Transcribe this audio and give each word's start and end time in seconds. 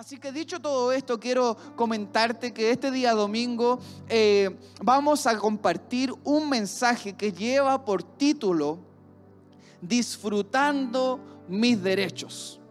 Así 0.00 0.16
que 0.16 0.32
dicho 0.32 0.58
todo 0.58 0.92
esto, 0.92 1.20
quiero 1.20 1.54
comentarte 1.76 2.54
que 2.54 2.70
este 2.70 2.90
día 2.90 3.12
domingo 3.12 3.78
eh, 4.08 4.48
vamos 4.82 5.26
a 5.26 5.36
compartir 5.36 6.10
un 6.24 6.48
mensaje 6.48 7.12
que 7.12 7.30
lleva 7.30 7.84
por 7.84 8.02
título 8.02 8.78
Disfrutando 9.82 11.20
mis 11.48 11.82
derechos. 11.82 12.62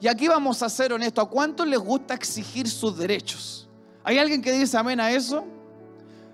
Y 0.00 0.08
aquí 0.08 0.26
vamos 0.26 0.62
a 0.62 0.70
ser 0.70 0.94
honestos, 0.94 1.22
¿a 1.22 1.28
cuántos 1.28 1.66
les 1.66 1.78
gusta 1.78 2.14
exigir 2.14 2.66
sus 2.66 2.96
derechos? 2.96 3.68
¿Hay 4.02 4.16
alguien 4.16 4.40
que 4.40 4.50
dice 4.50 4.78
amén 4.78 5.00
a 5.00 5.12
eso? 5.12 5.44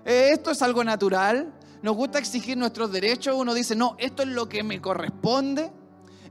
Eh, 0.05 0.29
esto 0.31 0.51
es 0.51 0.61
algo 0.61 0.81
natural, 0.81 1.53
nos 1.81 1.97
gusta 1.97 2.19
exigir 2.19 2.55
nuestros 2.55 2.89
derechos, 2.89 3.35
uno 3.37 3.53
dice, 3.53 3.75
no, 3.75 3.97
esto 3.99 4.23
es 4.23 4.29
lo 4.29 4.47
que 4.47 4.63
me 4.63 4.79
corresponde, 4.79 5.73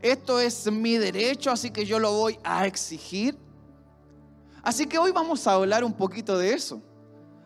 esto 0.01 0.41
es 0.41 0.73
mi 0.73 0.97
derecho, 0.97 1.51
así 1.51 1.71
que 1.71 1.85
yo 1.85 1.99
lo 1.99 2.13
voy 2.15 2.39
a 2.45 2.67
exigir. 2.67 3.45
Así 4.67 4.85
que 4.85 4.99
hoy 4.99 5.13
vamos 5.13 5.47
a 5.47 5.53
hablar 5.53 5.85
un 5.85 5.93
poquito 5.93 6.37
de 6.37 6.53
eso. 6.53 6.83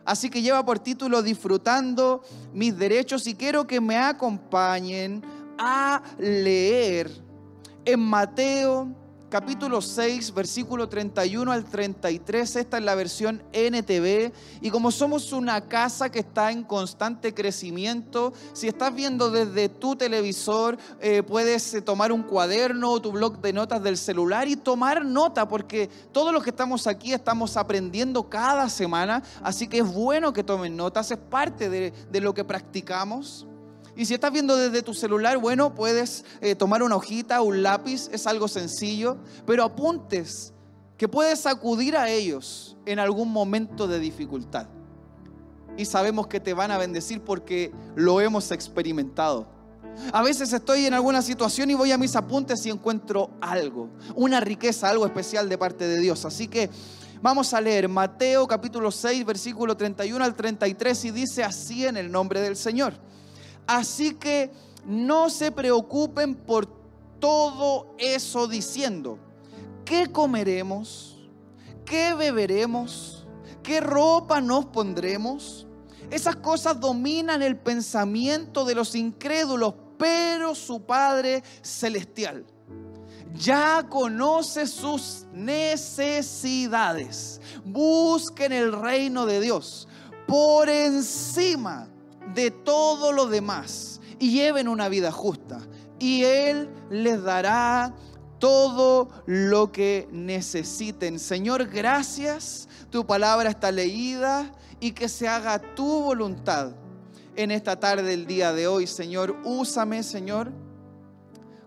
Así 0.03 0.27
que 0.27 0.41
lleva 0.41 0.65
por 0.65 0.79
título 0.79 1.21
Disfrutando 1.21 2.23
mis 2.51 2.75
derechos 2.75 3.27
y 3.27 3.35
quiero 3.35 3.67
que 3.67 3.79
me 3.79 3.95
acompañen 3.95 5.23
a 5.59 6.01
leer 6.17 7.11
en 7.85 7.99
Mateo 7.99 8.87
capítulo 9.31 9.81
6, 9.81 10.33
versículo 10.33 10.89
31 10.89 11.53
al 11.53 11.63
33. 11.63 12.57
Esta 12.57 12.77
es 12.77 12.83
la 12.83 12.95
versión 12.95 13.41
NTV. 13.53 14.33
Y 14.59 14.69
como 14.69 14.91
somos 14.91 15.31
una 15.31 15.61
casa 15.61 16.11
que 16.11 16.19
está 16.19 16.51
en 16.51 16.63
constante 16.63 17.33
crecimiento, 17.33 18.33
si 18.51 18.67
estás 18.67 18.93
viendo 18.93 19.31
desde 19.31 19.69
tu 19.69 19.95
televisor, 19.95 20.77
eh, 20.99 21.23
puedes 21.23 21.73
eh, 21.73 21.81
tomar 21.81 22.11
un 22.11 22.23
cuaderno 22.23 22.91
o 22.91 23.01
tu 23.01 23.13
blog 23.13 23.39
de 23.39 23.53
notas 23.53 23.81
del 23.81 23.97
celular 23.97 24.49
y 24.49 24.57
tomar 24.57 25.05
nota, 25.05 25.47
porque 25.47 25.89
todos 26.11 26.33
los 26.33 26.43
que 26.43 26.49
estamos 26.49 26.85
aquí 26.85 27.13
estamos 27.13 27.55
aprendiendo 27.55 28.29
cada 28.29 28.67
semana. 28.67 29.23
Así 29.41 29.67
que 29.67 29.79
es 29.79 29.93
bueno 29.93 30.33
que 30.33 30.43
tomen 30.43 30.75
notas, 30.75 31.09
es 31.09 31.17
parte 31.17 31.69
de, 31.69 31.93
de 32.11 32.19
lo 32.19 32.33
que 32.33 32.43
practicamos. 32.43 33.47
Y 34.01 34.05
si 34.07 34.15
estás 34.15 34.31
viendo 34.31 34.57
desde 34.57 34.81
tu 34.81 34.95
celular, 34.95 35.37
bueno, 35.37 35.75
puedes 35.75 36.25
eh, 36.41 36.55
tomar 36.55 36.81
una 36.81 36.95
hojita, 36.95 37.39
un 37.41 37.61
lápiz, 37.61 38.09
es 38.11 38.25
algo 38.25 38.47
sencillo, 38.47 39.19
pero 39.45 39.63
apuntes 39.63 40.55
que 40.97 41.07
puedes 41.07 41.45
acudir 41.45 41.95
a 41.95 42.09
ellos 42.09 42.75
en 42.87 42.97
algún 42.97 43.31
momento 43.31 43.87
de 43.87 43.99
dificultad. 43.99 44.65
Y 45.77 45.85
sabemos 45.85 46.25
que 46.25 46.39
te 46.39 46.55
van 46.55 46.71
a 46.71 46.79
bendecir 46.79 47.21
porque 47.21 47.71
lo 47.95 48.19
hemos 48.21 48.49
experimentado. 48.49 49.47
A 50.11 50.23
veces 50.23 50.51
estoy 50.51 50.87
en 50.87 50.95
alguna 50.95 51.21
situación 51.21 51.69
y 51.69 51.75
voy 51.75 51.91
a 51.91 51.99
mis 51.99 52.15
apuntes 52.15 52.65
y 52.65 52.71
encuentro 52.71 53.29
algo, 53.39 53.87
una 54.15 54.39
riqueza, 54.39 54.89
algo 54.89 55.05
especial 55.05 55.47
de 55.47 55.59
parte 55.59 55.87
de 55.87 55.99
Dios. 55.99 56.25
Así 56.25 56.47
que 56.47 56.71
vamos 57.21 57.53
a 57.53 57.61
leer 57.61 57.87
Mateo 57.87 58.47
capítulo 58.47 58.89
6, 58.89 59.23
versículo 59.27 59.77
31 59.77 60.25
al 60.25 60.33
33 60.33 61.05
y 61.05 61.11
dice 61.11 61.43
así 61.43 61.85
en 61.85 61.97
el 61.97 62.11
nombre 62.11 62.41
del 62.41 62.55
Señor. 62.55 62.95
Así 63.71 64.15
que 64.15 64.51
no 64.85 65.29
se 65.29 65.49
preocupen 65.49 66.35
por 66.35 66.67
todo 67.21 67.95
eso 67.97 68.45
diciendo, 68.45 69.17
¿qué 69.85 70.11
comeremos? 70.11 71.17
¿Qué 71.85 72.13
beberemos? 72.13 73.25
¿Qué 73.63 73.79
ropa 73.79 74.41
nos 74.41 74.65
pondremos? 74.65 75.65
Esas 76.09 76.35
cosas 76.35 76.81
dominan 76.81 77.41
el 77.41 77.55
pensamiento 77.55 78.65
de 78.65 78.75
los 78.75 78.93
incrédulos, 78.93 79.73
pero 79.97 80.53
su 80.53 80.81
Padre 80.81 81.41
Celestial 81.61 82.45
ya 83.33 83.87
conoce 83.89 84.67
sus 84.67 85.27
necesidades. 85.31 86.59
Busquen 87.63 88.51
el 88.51 88.73
reino 88.73 89.25
de 89.25 89.39
Dios 89.39 89.87
por 90.27 90.67
encima 90.67 91.87
de 92.33 92.51
todo 92.51 93.11
lo 93.11 93.27
demás 93.27 93.99
y 94.19 94.31
lleven 94.31 94.67
una 94.67 94.89
vida 94.89 95.11
justa. 95.11 95.59
Y 95.99 96.23
Él 96.23 96.69
les 96.89 97.21
dará 97.23 97.93
todo 98.39 99.09
lo 99.25 99.71
que 99.71 100.07
necesiten. 100.11 101.19
Señor, 101.19 101.67
gracias. 101.67 102.67
Tu 102.89 103.05
palabra 103.05 103.49
está 103.49 103.71
leída 103.71 104.51
y 104.79 104.91
que 104.91 105.07
se 105.07 105.27
haga 105.27 105.59
tu 105.59 106.03
voluntad 106.03 106.71
en 107.35 107.51
esta 107.51 107.79
tarde, 107.79 108.13
el 108.13 108.25
día 108.25 108.51
de 108.51 108.67
hoy. 108.67 108.87
Señor, 108.87 109.37
úsame, 109.43 110.03
Señor, 110.03 110.51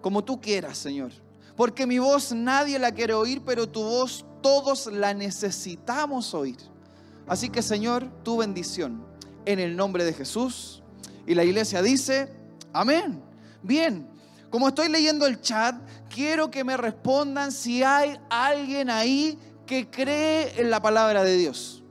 como 0.00 0.25
tú 0.25 0.41
quieras, 0.41 0.78
Señor. 0.78 1.12
Porque 1.56 1.87
mi 1.87 1.99
voz 1.99 2.33
nadie 2.33 2.78
la 2.78 2.93
quiere 2.93 3.15
oír, 3.15 3.43
pero 3.44 3.69
tu 3.69 3.83
voz 3.83 4.25
todos 4.43 4.87
la 4.89 5.15
necesitamos 5.15 6.34
oír. 6.34 6.59
Así 7.27 7.49
que, 7.49 7.62
Señor, 7.62 8.10
tu 8.22 8.37
bendición 8.37 9.14
en 9.47 9.59
el 9.59 9.77
nombre 9.77 10.05
de 10.05 10.12
Jesús. 10.12 10.82
Y 11.27 11.34
la 11.34 11.44
iglesia 11.44 11.82
dice, 11.82 12.28
amén. 12.72 13.22
Bien, 13.62 14.06
como 14.50 14.69
estoy 14.69 14.88
leyendo 14.88 15.27
el 15.27 15.41
chat, 15.41 15.75
quiero 16.09 16.50
que 16.50 16.65
me 16.65 16.77
respondan 16.77 17.50
si 17.50 17.83
hay 17.83 18.19
alguien 18.31 18.91
ahí 18.91 19.38
que 19.66 19.91
cree 19.91 20.60
en 20.60 20.71
la 20.71 20.81
palabra 20.81 21.25
de 21.25 21.37
Dios. 21.37 21.83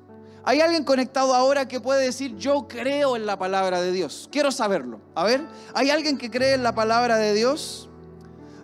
¿Hay 0.46 0.60
alguien 0.60 0.84
conectado 0.84 1.34
ahora 1.34 1.68
que 1.68 1.80
puede 1.80 2.04
decir, 2.04 2.36
yo 2.38 2.68
creo 2.68 3.16
en 3.16 3.26
la 3.26 3.38
palabra 3.38 3.82
de 3.82 3.92
Dios? 3.92 4.28
Quiero 4.32 4.52
saberlo. 4.52 5.00
A 5.16 5.24
ver, 5.24 5.42
¿hay 5.74 5.90
alguien 5.90 6.18
que 6.18 6.30
cree 6.30 6.54
en 6.54 6.64
la 6.64 6.76
palabra 6.76 7.18
de 7.18 7.34
Dios? 7.34 7.90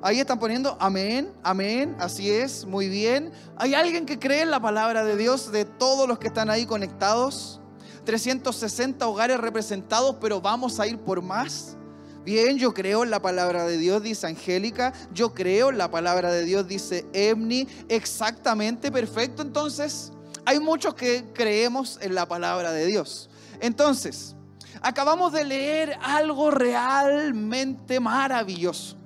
Ahí 0.01 0.19
están 0.19 0.39
poniendo, 0.39 0.78
amén, 0.79 1.31
amén, 1.44 1.95
así 1.99 2.29
es, 2.29 2.66
muy 2.66 2.88
bien. 2.88 3.31
¿Hay 3.57 3.73
alguien 3.73 4.05
que 4.05 4.19
cree 4.19 4.41
en 4.41 4.51
la 4.51 4.61
palabra 4.61 5.03
de 5.03 5.17
Dios 5.17 5.51
de 5.51 5.66
todos 5.66 6.07
los 6.07 6.19
que 6.19 6.28
están 6.28 6.49
ahí 6.49 6.66
conectados? 6.66 7.59
360 8.05 9.07
hogares 9.07 9.39
representados, 9.39 10.15
pero 10.19 10.41
vamos 10.41 10.79
a 10.79 10.87
ir 10.87 10.97
por 10.97 11.21
más. 11.21 11.75
Bien, 12.23 12.57
yo 12.57 12.73
creo 12.73 13.03
en 13.03 13.09
la 13.09 13.21
palabra 13.21 13.65
de 13.65 13.77
Dios, 13.77 14.03
dice 14.03 14.27
Angélica. 14.27 14.93
Yo 15.13 15.33
creo 15.33 15.69
en 15.69 15.77
la 15.77 15.89
palabra 15.89 16.31
de 16.31 16.43
Dios, 16.43 16.67
dice 16.67 17.05
Emni. 17.13 17.67
Exactamente, 17.87 18.91
perfecto. 18.91 19.41
Entonces, 19.41 20.11
hay 20.45 20.59
muchos 20.59 20.93
que 20.93 21.25
creemos 21.33 21.97
en 22.01 22.15
la 22.15 22.27
palabra 22.27 22.71
de 22.71 22.85
Dios. 22.85 23.29
Entonces, 23.61 24.35
acabamos 24.81 25.33
de 25.33 25.45
leer 25.45 25.97
algo 26.01 26.51
realmente 26.51 27.99
maravilloso. 27.99 28.97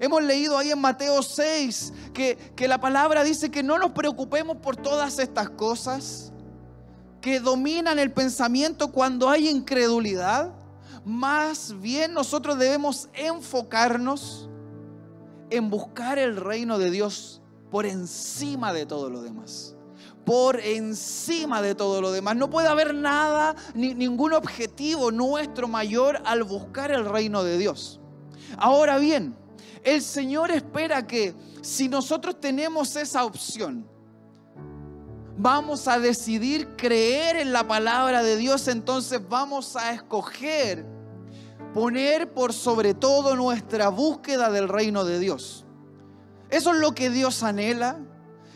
Hemos 0.00 0.22
leído 0.22 0.56
ahí 0.56 0.70
en 0.70 0.80
Mateo 0.80 1.22
6 1.22 1.92
que, 2.14 2.36
que 2.54 2.68
la 2.68 2.80
palabra 2.80 3.24
dice 3.24 3.50
que 3.50 3.62
no 3.62 3.78
nos 3.78 3.90
preocupemos 3.90 4.58
por 4.58 4.76
todas 4.76 5.18
estas 5.18 5.50
cosas 5.50 6.32
que 7.20 7.40
dominan 7.40 7.98
el 7.98 8.12
pensamiento 8.12 8.92
cuando 8.92 9.28
hay 9.28 9.48
incredulidad. 9.48 10.52
Más 11.04 11.80
bien 11.80 12.12
nosotros 12.12 12.58
debemos 12.58 13.08
enfocarnos 13.14 14.48
en 15.50 15.70
buscar 15.70 16.18
el 16.18 16.36
reino 16.36 16.78
de 16.78 16.90
Dios 16.90 17.40
por 17.70 17.86
encima 17.86 18.72
de 18.72 18.86
todo 18.86 19.10
lo 19.10 19.22
demás. 19.22 19.74
Por 20.24 20.60
encima 20.60 21.62
de 21.62 21.74
todo 21.74 22.02
lo 22.02 22.12
demás. 22.12 22.36
No 22.36 22.50
puede 22.50 22.68
haber 22.68 22.94
nada, 22.94 23.56
ni 23.74 23.94
ningún 23.94 24.34
objetivo 24.34 25.10
nuestro 25.10 25.68
mayor 25.68 26.20
al 26.24 26.44
buscar 26.44 26.90
el 26.90 27.06
reino 27.06 27.42
de 27.42 27.56
Dios. 27.56 28.00
Ahora 28.58 28.98
bien, 28.98 29.34
el 29.82 30.02
Señor 30.02 30.50
espera 30.50 31.06
que 31.06 31.34
si 31.62 31.88
nosotros 31.88 32.40
tenemos 32.40 32.94
esa 32.96 33.24
opción, 33.24 33.88
vamos 35.38 35.86
a 35.88 35.98
decidir 35.98 36.76
creer 36.76 37.36
en 37.36 37.52
la 37.52 37.66
palabra 37.66 38.22
de 38.22 38.36
Dios, 38.36 38.68
entonces 38.68 39.20
vamos 39.28 39.76
a 39.76 39.92
escoger 39.92 40.84
poner 41.72 42.32
por 42.32 42.52
sobre 42.52 42.92
todo 42.92 43.36
nuestra 43.36 43.88
búsqueda 43.88 44.50
del 44.50 44.68
reino 44.68 45.04
de 45.04 45.20
Dios. 45.20 45.64
Eso 46.50 46.72
es 46.72 46.80
lo 46.80 46.94
que 46.94 47.10
Dios 47.10 47.42
anhela. 47.42 48.00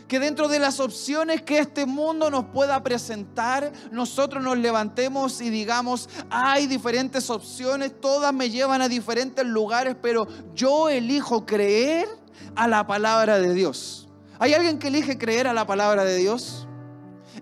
Que 0.07 0.19
dentro 0.19 0.47
de 0.47 0.59
las 0.59 0.79
opciones 0.79 1.41
que 1.41 1.59
este 1.59 1.85
mundo 1.85 2.29
nos 2.29 2.45
pueda 2.45 2.83
presentar, 2.83 3.71
nosotros 3.91 4.43
nos 4.43 4.57
levantemos 4.57 5.41
y 5.41 5.49
digamos, 5.49 6.09
hay 6.29 6.67
diferentes 6.67 7.29
opciones, 7.29 7.99
todas 7.99 8.33
me 8.33 8.49
llevan 8.49 8.81
a 8.81 8.89
diferentes 8.89 9.45
lugares, 9.45 9.95
pero 9.99 10.27
yo 10.53 10.89
elijo 10.89 11.45
creer 11.45 12.07
a 12.55 12.67
la 12.67 12.85
palabra 12.85 13.39
de 13.39 13.53
Dios. 13.53 14.09
¿Hay 14.37 14.53
alguien 14.53 14.77
que 14.77 14.89
elige 14.89 15.17
creer 15.17 15.47
a 15.47 15.53
la 15.53 15.65
palabra 15.65 16.03
de 16.03 16.17
Dios? 16.17 16.67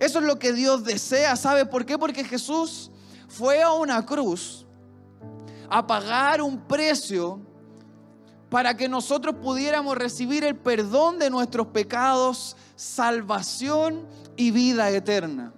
Eso 0.02 0.18
es 0.18 0.26
lo 0.26 0.40
que 0.40 0.52
Dios 0.52 0.84
desea. 0.84 1.36
¿Sabe 1.36 1.64
por 1.64 1.86
qué? 1.86 1.96
Porque 1.96 2.24
Jesús 2.24 2.90
fue 3.28 3.62
a 3.62 3.72
una 3.72 4.04
cruz 4.04 4.66
a 5.70 5.86
pagar 5.86 6.42
un 6.42 6.60
precio 6.62 7.40
para 8.50 8.76
que 8.76 8.90
nosotros 8.90 9.36
pudiéramos 9.36 9.96
recibir 9.96 10.44
el 10.44 10.56
perdón 10.56 11.20
de 11.20 11.30
nuestros 11.30 11.68
pecados, 11.68 12.58
salvación 12.76 14.08
y 14.36 14.50
vida 14.50 14.90
eterna. 14.90 15.54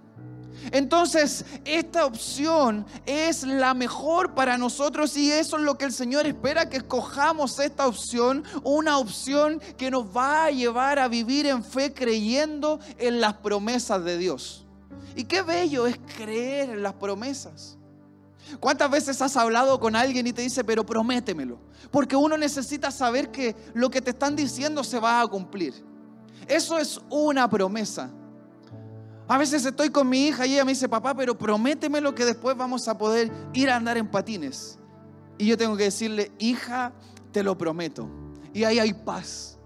Entonces, 0.72 1.44
esta 1.64 2.06
opción 2.06 2.86
es 3.06 3.44
la 3.44 3.74
mejor 3.74 4.34
para 4.34 4.58
nosotros 4.58 5.16
y 5.16 5.30
eso 5.30 5.56
es 5.56 5.62
lo 5.62 5.76
que 5.76 5.84
el 5.84 5.92
Señor 5.92 6.26
espera, 6.26 6.68
que 6.68 6.78
escojamos 6.78 7.58
esta 7.58 7.86
opción, 7.86 8.44
una 8.62 8.98
opción 8.98 9.60
que 9.76 9.90
nos 9.90 10.04
va 10.16 10.46
a 10.46 10.50
llevar 10.50 10.98
a 10.98 11.08
vivir 11.08 11.46
en 11.46 11.62
fe 11.62 11.92
creyendo 11.92 12.80
en 12.98 13.20
las 13.20 13.34
promesas 13.34 14.04
de 14.04 14.18
Dios. 14.18 14.64
Y 15.16 15.24
qué 15.24 15.42
bello 15.42 15.86
es 15.86 15.98
creer 16.16 16.70
en 16.70 16.82
las 16.82 16.94
promesas. 16.94 17.78
¿Cuántas 18.60 18.90
veces 18.90 19.20
has 19.22 19.36
hablado 19.36 19.80
con 19.80 19.96
alguien 19.96 20.26
y 20.26 20.32
te 20.32 20.42
dice, 20.42 20.64
pero 20.64 20.84
prométemelo? 20.84 21.58
Porque 21.90 22.16
uno 22.16 22.36
necesita 22.36 22.90
saber 22.90 23.30
que 23.30 23.56
lo 23.74 23.90
que 23.90 24.02
te 24.02 24.10
están 24.10 24.36
diciendo 24.36 24.84
se 24.84 24.98
va 24.98 25.20
a 25.20 25.26
cumplir. 25.26 25.74
Eso 26.46 26.78
es 26.78 27.00
una 27.08 27.48
promesa. 27.48 28.10
A 29.26 29.38
veces 29.38 29.64
estoy 29.64 29.90
con 29.90 30.08
mi 30.08 30.26
hija 30.26 30.46
y 30.46 30.54
ella 30.54 30.64
me 30.64 30.72
dice, 30.72 30.88
papá, 30.88 31.14
pero 31.14 31.36
prométemelo 31.36 32.14
que 32.14 32.24
después 32.24 32.56
vamos 32.56 32.88
a 32.88 32.98
poder 32.98 33.32
ir 33.54 33.70
a 33.70 33.76
andar 33.76 33.96
en 33.96 34.10
patines. 34.10 34.78
Y 35.38 35.46
yo 35.46 35.56
tengo 35.56 35.76
que 35.76 35.84
decirle, 35.84 36.30
hija, 36.38 36.92
te 37.32 37.42
lo 37.42 37.56
prometo. 37.56 38.08
Y 38.52 38.64
ahí 38.64 38.78
hay 38.78 38.92
paz. 38.92 39.58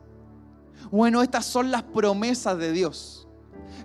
Bueno, 0.90 1.22
estas 1.22 1.44
son 1.44 1.70
las 1.70 1.82
promesas 1.82 2.56
de 2.56 2.72
Dios. 2.72 3.28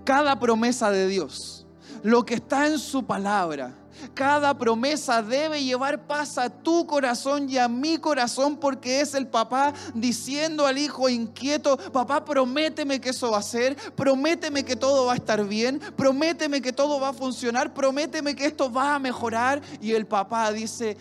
Cada 0.05 0.39
promesa 0.39 0.91
de 0.91 1.07
Dios, 1.07 1.65
lo 2.03 2.23
que 2.23 2.35
está 2.35 2.67
en 2.67 2.77
su 2.77 3.05
palabra, 3.05 3.75
cada 4.13 4.57
promesa 4.57 5.21
debe 5.21 5.63
llevar 5.63 6.07
paz 6.07 6.37
a 6.37 6.49
tu 6.49 6.85
corazón 6.85 7.49
y 7.49 7.57
a 7.57 7.67
mi 7.67 7.97
corazón 7.97 8.57
porque 8.57 9.01
es 9.01 9.13
el 9.13 9.27
papá 9.27 9.73
diciendo 9.93 10.65
al 10.65 10.77
hijo 10.77 11.09
inquieto, 11.09 11.77
papá, 11.91 12.23
prométeme 12.23 12.99
que 12.99 13.09
eso 13.09 13.31
va 13.31 13.39
a 13.39 13.43
ser, 13.43 13.75
prométeme 13.95 14.63
que 14.63 14.75
todo 14.75 15.05
va 15.05 15.13
a 15.13 15.15
estar 15.15 15.43
bien, 15.45 15.79
prométeme 15.95 16.61
que 16.61 16.73
todo 16.73 16.99
va 16.99 17.09
a 17.09 17.13
funcionar, 17.13 17.73
prométeme 17.73 18.35
que 18.35 18.45
esto 18.45 18.71
va 18.71 18.95
a 18.95 18.99
mejorar. 18.99 19.61
Y 19.81 19.93
el 19.93 20.05
papá 20.05 20.51
dice, 20.51 20.97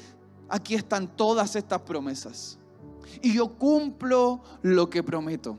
aquí 0.49 0.75
están 0.75 1.09
todas 1.09 1.57
estas 1.57 1.81
promesas. 1.81 2.59
Y 3.21 3.35
yo 3.35 3.49
cumplo 3.49 4.43
lo 4.63 4.89
que 4.89 5.03
prometo. 5.03 5.59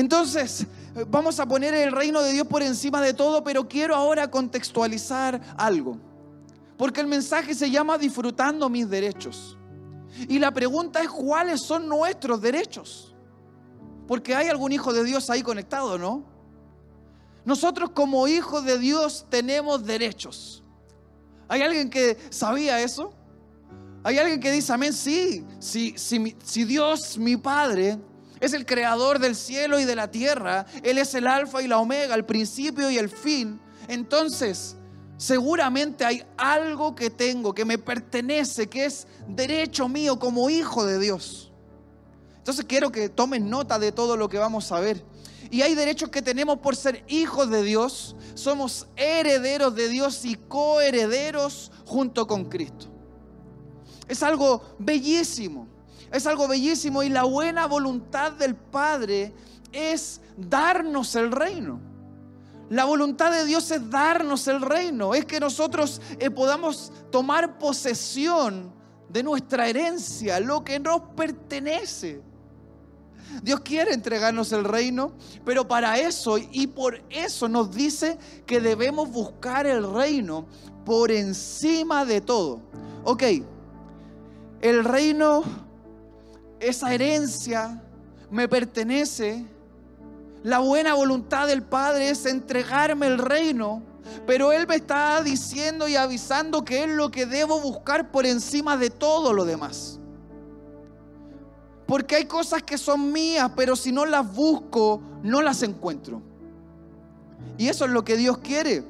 Entonces, 0.00 0.66
vamos 1.10 1.38
a 1.40 1.46
poner 1.46 1.74
el 1.74 1.92
reino 1.92 2.22
de 2.22 2.32
Dios 2.32 2.46
por 2.46 2.62
encima 2.62 3.02
de 3.02 3.12
todo, 3.12 3.44
pero 3.44 3.68
quiero 3.68 3.94
ahora 3.94 4.30
contextualizar 4.30 5.38
algo. 5.58 5.98
Porque 6.78 7.02
el 7.02 7.06
mensaje 7.06 7.54
se 7.54 7.70
llama 7.70 7.98
disfrutando 7.98 8.70
mis 8.70 8.88
derechos. 8.88 9.58
Y 10.26 10.38
la 10.38 10.52
pregunta 10.52 11.02
es 11.02 11.10
cuáles 11.10 11.60
son 11.60 11.86
nuestros 11.86 12.40
derechos. 12.40 13.14
Porque 14.08 14.34
hay 14.34 14.48
algún 14.48 14.72
hijo 14.72 14.90
de 14.94 15.04
Dios 15.04 15.28
ahí 15.28 15.42
conectado, 15.42 15.98
¿no? 15.98 16.24
Nosotros 17.44 17.90
como 17.90 18.26
hijos 18.26 18.64
de 18.64 18.78
Dios 18.78 19.26
tenemos 19.28 19.84
derechos. 19.84 20.62
¿Hay 21.46 21.60
alguien 21.60 21.90
que 21.90 22.16
sabía 22.30 22.80
eso? 22.80 23.12
¿Hay 24.02 24.16
alguien 24.16 24.40
que 24.40 24.50
dice, 24.50 24.72
amén? 24.72 24.94
Sí, 24.94 25.44
si, 25.58 25.92
si, 25.98 26.34
si 26.42 26.64
Dios, 26.64 27.18
mi 27.18 27.36
Padre, 27.36 27.98
es 28.40 28.54
el 28.54 28.64
creador 28.64 29.18
del 29.18 29.36
cielo 29.36 29.78
y 29.78 29.84
de 29.84 29.94
la 29.94 30.10
tierra. 30.10 30.66
Él 30.82 30.98
es 30.98 31.14
el 31.14 31.26
alfa 31.26 31.62
y 31.62 31.68
la 31.68 31.78
omega, 31.78 32.14
el 32.14 32.24
principio 32.24 32.90
y 32.90 32.96
el 32.96 33.08
fin. 33.08 33.60
Entonces, 33.86 34.76
seguramente 35.18 36.04
hay 36.04 36.24
algo 36.38 36.94
que 36.94 37.10
tengo, 37.10 37.54
que 37.54 37.66
me 37.66 37.76
pertenece, 37.76 38.68
que 38.68 38.86
es 38.86 39.06
derecho 39.28 39.88
mío 39.88 40.18
como 40.18 40.48
hijo 40.48 40.86
de 40.86 40.98
Dios. 40.98 41.52
Entonces 42.38 42.64
quiero 42.64 42.90
que 42.90 43.10
tomen 43.10 43.50
nota 43.50 43.78
de 43.78 43.92
todo 43.92 44.16
lo 44.16 44.28
que 44.28 44.38
vamos 44.38 44.72
a 44.72 44.80
ver. 44.80 45.04
Y 45.50 45.62
hay 45.62 45.74
derechos 45.74 46.08
que 46.08 46.22
tenemos 46.22 46.58
por 46.58 46.76
ser 46.76 47.04
hijos 47.08 47.50
de 47.50 47.62
Dios. 47.62 48.16
Somos 48.34 48.86
herederos 48.96 49.74
de 49.74 49.88
Dios 49.88 50.24
y 50.24 50.36
coherederos 50.36 51.70
junto 51.84 52.26
con 52.26 52.46
Cristo. 52.46 52.86
Es 54.08 54.22
algo 54.22 54.62
bellísimo. 54.78 55.68
Es 56.12 56.26
algo 56.26 56.48
bellísimo 56.48 57.02
y 57.02 57.08
la 57.08 57.24
buena 57.24 57.66
voluntad 57.66 58.32
del 58.32 58.54
Padre 58.54 59.32
es 59.72 60.20
darnos 60.36 61.14
el 61.14 61.30
reino. 61.30 61.80
La 62.68 62.84
voluntad 62.84 63.32
de 63.32 63.44
Dios 63.44 63.70
es 63.70 63.90
darnos 63.90 64.46
el 64.46 64.60
reino, 64.60 65.14
es 65.14 65.24
que 65.24 65.40
nosotros 65.40 66.00
eh, 66.18 66.30
podamos 66.30 66.92
tomar 67.10 67.58
posesión 67.58 68.72
de 69.08 69.24
nuestra 69.24 69.66
herencia, 69.66 70.38
lo 70.38 70.62
que 70.62 70.78
nos 70.78 71.00
pertenece. 71.16 72.22
Dios 73.42 73.60
quiere 73.60 73.92
entregarnos 73.92 74.52
el 74.52 74.64
reino, 74.64 75.12
pero 75.44 75.66
para 75.66 75.98
eso 75.98 76.38
y 76.38 76.66
por 76.68 77.02
eso 77.10 77.48
nos 77.48 77.74
dice 77.74 78.18
que 78.46 78.60
debemos 78.60 79.10
buscar 79.10 79.66
el 79.66 79.92
reino 79.92 80.46
por 80.84 81.10
encima 81.10 82.04
de 82.04 82.20
todo. 82.20 82.60
Ok, 83.04 83.22
el 84.60 84.84
reino 84.84 85.42
esa 86.60 86.92
herencia 86.94 87.82
me 88.30 88.48
pertenece. 88.48 89.44
La 90.42 90.60
buena 90.60 90.94
voluntad 90.94 91.48
del 91.48 91.62
Padre 91.62 92.10
es 92.10 92.24
entregarme 92.26 93.06
el 93.06 93.18
reino, 93.18 93.82
pero 94.26 94.52
Él 94.52 94.66
me 94.66 94.76
está 94.76 95.22
diciendo 95.22 95.88
y 95.88 95.96
avisando 95.96 96.64
que 96.64 96.84
es 96.84 96.88
lo 96.88 97.10
que 97.10 97.26
debo 97.26 97.60
buscar 97.60 98.10
por 98.10 98.24
encima 98.24 98.76
de 98.76 98.90
todo 98.90 99.32
lo 99.32 99.44
demás. 99.44 99.98
Porque 101.86 102.14
hay 102.14 102.26
cosas 102.26 102.62
que 102.62 102.78
son 102.78 103.12
mías, 103.12 103.50
pero 103.56 103.74
si 103.74 103.90
no 103.90 104.06
las 104.06 104.32
busco, 104.32 105.02
no 105.22 105.42
las 105.42 105.62
encuentro. 105.62 106.22
Y 107.58 107.68
eso 107.68 107.84
es 107.84 107.90
lo 107.90 108.04
que 108.04 108.16
Dios 108.16 108.38
quiere. 108.38 108.84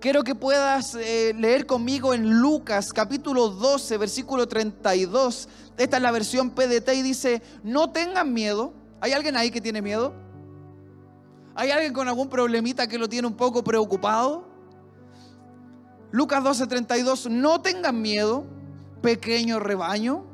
Quiero 0.00 0.22
que 0.24 0.34
puedas 0.34 0.94
eh, 0.94 1.32
leer 1.34 1.64
conmigo 1.64 2.12
en 2.12 2.38
Lucas 2.40 2.92
capítulo 2.92 3.48
12, 3.48 3.96
versículo 3.96 4.46
32. 4.46 5.48
Esta 5.78 5.96
es 5.96 6.02
la 6.02 6.10
versión 6.10 6.50
PDT 6.50 6.88
y 6.96 7.02
dice, 7.02 7.42
no 7.62 7.90
tengan 7.90 8.32
miedo. 8.32 8.74
¿Hay 9.00 9.12
alguien 9.12 9.36
ahí 9.36 9.50
que 9.50 9.60
tiene 9.60 9.80
miedo? 9.80 10.12
¿Hay 11.54 11.70
alguien 11.70 11.94
con 11.94 12.08
algún 12.08 12.28
problemita 12.28 12.86
que 12.86 12.98
lo 12.98 13.08
tiene 13.08 13.26
un 13.26 13.36
poco 13.36 13.64
preocupado? 13.64 14.46
Lucas 16.10 16.44
12, 16.44 16.66
32, 16.66 17.30
no 17.30 17.62
tengan 17.62 18.00
miedo, 18.00 18.44
pequeño 19.00 19.58
rebaño, 19.58 20.24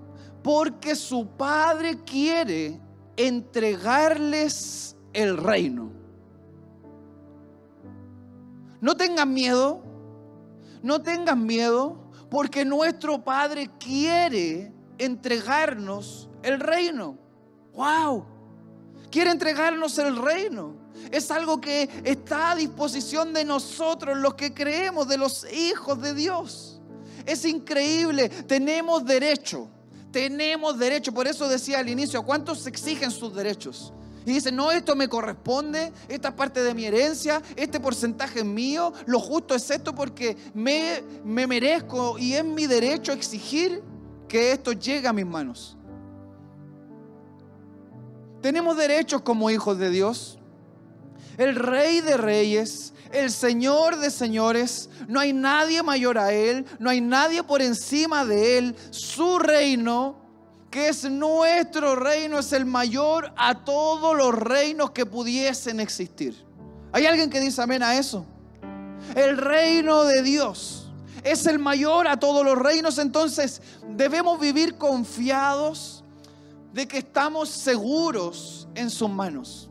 porque 0.42 0.96
su 0.96 1.28
Padre 1.36 1.98
quiere 2.04 2.80
entregarles 3.16 4.96
el 5.12 5.36
reino. 5.36 6.01
No 8.82 8.96
tengan 8.96 9.32
miedo, 9.32 9.80
no 10.82 11.00
tengan 11.02 11.46
miedo, 11.46 12.10
porque 12.28 12.64
nuestro 12.64 13.22
Padre 13.22 13.70
quiere 13.78 14.72
entregarnos 14.98 16.28
el 16.42 16.58
reino. 16.58 17.16
¡Wow! 17.74 18.26
Quiere 19.08 19.30
entregarnos 19.30 19.96
el 19.98 20.16
reino. 20.16 20.74
Es 21.12 21.30
algo 21.30 21.60
que 21.60 21.88
está 22.02 22.50
a 22.50 22.56
disposición 22.56 23.32
de 23.32 23.44
nosotros, 23.44 24.18
los 24.18 24.34
que 24.34 24.52
creemos, 24.52 25.06
de 25.06 25.16
los 25.16 25.46
hijos 25.52 26.02
de 26.02 26.14
Dios. 26.14 26.80
Es 27.24 27.44
increíble, 27.44 28.28
tenemos 28.28 29.04
derecho, 29.04 29.68
tenemos 30.12 30.78
derecho. 30.78 31.12
Por 31.12 31.26
eso 31.26 31.48
decía 31.48 31.80
al 31.80 31.88
inicio, 31.88 32.22
¿cuántos 32.22 32.66
exigen 32.66 33.10
sus 33.10 33.34
derechos? 33.34 33.92
Y 34.24 34.32
dice, 34.32 34.52
no, 34.52 34.70
esto 34.70 34.94
me 34.94 35.08
corresponde, 35.08 35.92
esta 36.08 36.28
es 36.28 36.34
parte 36.34 36.62
de 36.62 36.74
mi 36.74 36.84
herencia, 36.84 37.42
este 37.56 37.80
porcentaje 37.80 38.40
es 38.40 38.44
mío, 38.44 38.92
lo 39.06 39.18
justo 39.18 39.54
es 39.54 39.68
esto 39.68 39.94
porque 39.94 40.36
me, 40.54 41.02
me 41.24 41.48
merezco 41.48 42.16
y 42.18 42.34
es 42.34 42.44
mi 42.44 42.66
derecho 42.66 43.12
exigir 43.12 43.82
que 44.28 44.52
esto 44.52 44.72
llegue 44.72 45.08
a 45.08 45.12
mis 45.12 45.26
manos. 45.26 45.76
Tenemos 48.40 48.76
derechos 48.76 49.22
como 49.22 49.50
hijos 49.50 49.78
de 49.78 49.90
Dios. 49.90 50.38
El 51.38 51.56
rey 51.56 52.00
de 52.00 52.16
reyes, 52.16 52.92
el 53.12 53.30
señor 53.30 53.98
de 53.98 54.10
señores, 54.10 54.88
no 55.08 55.20
hay 55.20 55.32
nadie 55.32 55.82
mayor 55.82 56.18
a 56.18 56.32
él, 56.32 56.66
no 56.78 56.90
hay 56.90 57.00
nadie 57.00 57.42
por 57.42 57.62
encima 57.62 58.24
de 58.24 58.58
él. 58.58 58.76
Su 58.90 59.38
reino 59.38 60.22
que 60.72 60.88
es 60.88 61.04
nuestro 61.04 61.94
reino, 61.96 62.38
es 62.38 62.52
el 62.54 62.64
mayor 62.64 63.30
a 63.36 63.62
todos 63.62 64.16
los 64.16 64.34
reinos 64.34 64.92
que 64.92 65.04
pudiesen 65.04 65.80
existir. 65.80 66.34
¿Hay 66.92 67.04
alguien 67.04 67.28
que 67.28 67.40
dice 67.40 67.60
amén 67.60 67.82
a 67.82 67.94
eso? 67.98 68.24
El 69.14 69.36
reino 69.36 70.04
de 70.04 70.22
Dios 70.22 70.90
es 71.24 71.46
el 71.46 71.58
mayor 71.58 72.08
a 72.08 72.18
todos 72.18 72.42
los 72.42 72.58
reinos, 72.58 72.98
entonces 72.98 73.60
debemos 73.90 74.40
vivir 74.40 74.76
confiados 74.78 76.02
de 76.72 76.88
que 76.88 76.98
estamos 76.98 77.50
seguros 77.50 78.66
en 78.74 78.88
sus 78.88 79.10
manos, 79.10 79.68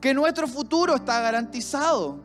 que 0.00 0.14
nuestro 0.14 0.46
futuro 0.46 0.94
está 0.94 1.20
garantizado. 1.20 2.18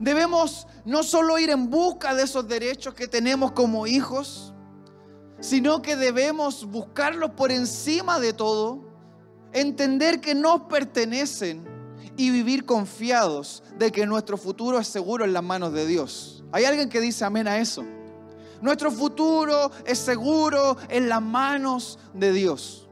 Debemos 0.00 0.66
no 0.84 1.02
solo 1.02 1.38
ir 1.38 1.50
en 1.50 1.70
busca 1.70 2.14
de 2.14 2.24
esos 2.24 2.48
derechos 2.48 2.94
que 2.94 3.06
tenemos 3.06 3.52
como 3.52 3.86
hijos, 3.86 4.52
sino 5.40 5.82
que 5.82 5.96
debemos 5.96 6.64
buscarlos 6.64 7.30
por 7.30 7.52
encima 7.52 8.18
de 8.18 8.32
todo, 8.32 8.84
entender 9.52 10.20
que 10.20 10.34
nos 10.34 10.62
pertenecen 10.62 11.64
y 12.16 12.30
vivir 12.30 12.64
confiados 12.64 13.62
de 13.78 13.92
que 13.92 14.06
nuestro 14.06 14.36
futuro 14.36 14.78
es 14.78 14.88
seguro 14.88 15.24
en 15.24 15.32
las 15.32 15.42
manos 15.42 15.72
de 15.72 15.86
Dios. 15.86 16.44
¿Hay 16.52 16.64
alguien 16.64 16.88
que 16.88 17.00
dice 17.00 17.24
amén 17.24 17.48
a 17.48 17.58
eso? 17.58 17.84
Nuestro 18.60 18.90
futuro 18.90 19.70
es 19.84 19.98
seguro 19.98 20.76
en 20.88 21.08
las 21.08 21.20
manos 21.20 21.98
de 22.14 22.32
Dios. 22.32 22.83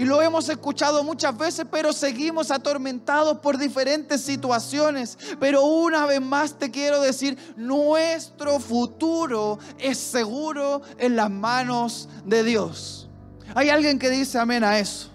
Y 0.00 0.06
lo 0.06 0.22
hemos 0.22 0.48
escuchado 0.48 1.04
muchas 1.04 1.36
veces, 1.36 1.66
pero 1.70 1.92
seguimos 1.92 2.50
atormentados 2.50 3.36
por 3.40 3.58
diferentes 3.58 4.22
situaciones. 4.22 5.18
Pero 5.38 5.62
una 5.62 6.06
vez 6.06 6.22
más 6.22 6.58
te 6.58 6.70
quiero 6.70 7.02
decir, 7.02 7.36
nuestro 7.54 8.58
futuro 8.60 9.58
es 9.76 9.98
seguro 9.98 10.80
en 10.96 11.16
las 11.16 11.30
manos 11.30 12.08
de 12.24 12.42
Dios. 12.44 13.10
Hay 13.54 13.68
alguien 13.68 13.98
que 13.98 14.08
dice 14.08 14.38
amén 14.38 14.64
a 14.64 14.78
eso. 14.78 15.10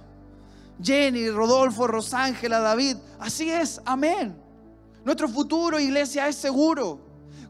Jenny, 0.80 1.32
Rodolfo, 1.32 1.88
Rosángela, 1.88 2.60
David. 2.60 2.98
Así 3.18 3.50
es, 3.50 3.82
amén. 3.86 4.40
Nuestro 5.04 5.28
futuro, 5.28 5.80
iglesia, 5.80 6.28
es 6.28 6.36
seguro. 6.36 7.00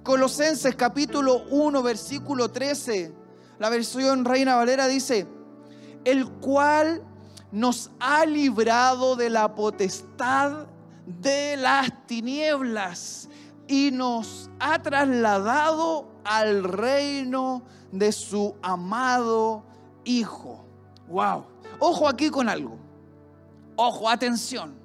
Colosenses 0.03 0.73
capítulo 0.77 1.43
1, 1.49 1.83
versículo 1.83 2.49
13. 2.49 3.13
La 3.59 3.67
versión 3.69 4.23
Reina 4.23 4.55
Valera 4.55 4.87
dice, 4.87 5.27
el 6.05 6.29
cual 6.29 7.03
nos 7.55 7.89
ha 8.01 8.25
librado 8.25 9.15
de 9.15 9.29
la 9.29 9.55
potestad 9.55 10.65
de 11.05 11.55
las 11.55 12.05
tinieblas 12.05 13.29
y 13.65 13.91
nos 13.91 14.49
ha 14.59 14.81
trasladado 14.81 16.05
al 16.25 16.65
reino 16.65 17.63
de 17.93 18.11
su 18.11 18.53
amado 18.61 19.63
Hijo. 20.03 20.65
Wow. 21.07 21.45
Ojo 21.79 22.09
aquí 22.09 22.29
con 22.29 22.49
algo. 22.49 22.77
Ojo, 23.77 24.09
atención. 24.09 24.75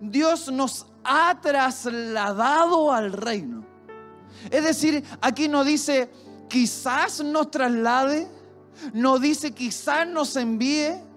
Dios 0.00 0.52
nos 0.52 0.86
ha 1.02 1.40
trasladado 1.40 2.92
al 2.92 3.12
reino. 3.12 3.64
Es 4.52 4.62
decir, 4.62 5.02
aquí 5.20 5.48
no 5.48 5.64
dice 5.64 6.12
quizás 6.48 7.24
nos 7.24 7.50
traslade, 7.50 8.28
no 8.94 9.18
dice 9.18 9.50
quizás 9.52 10.06
nos 10.06 10.36
envíe, 10.36 11.11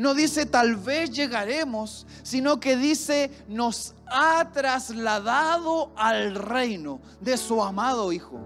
no 0.00 0.14
dice 0.14 0.46
tal 0.46 0.76
vez 0.76 1.10
llegaremos, 1.10 2.06
sino 2.22 2.58
que 2.58 2.74
dice 2.74 3.30
nos 3.48 3.94
ha 4.06 4.50
trasladado 4.50 5.92
al 5.94 6.34
reino 6.36 7.02
de 7.20 7.36
su 7.36 7.62
amado 7.62 8.10
Hijo. 8.10 8.40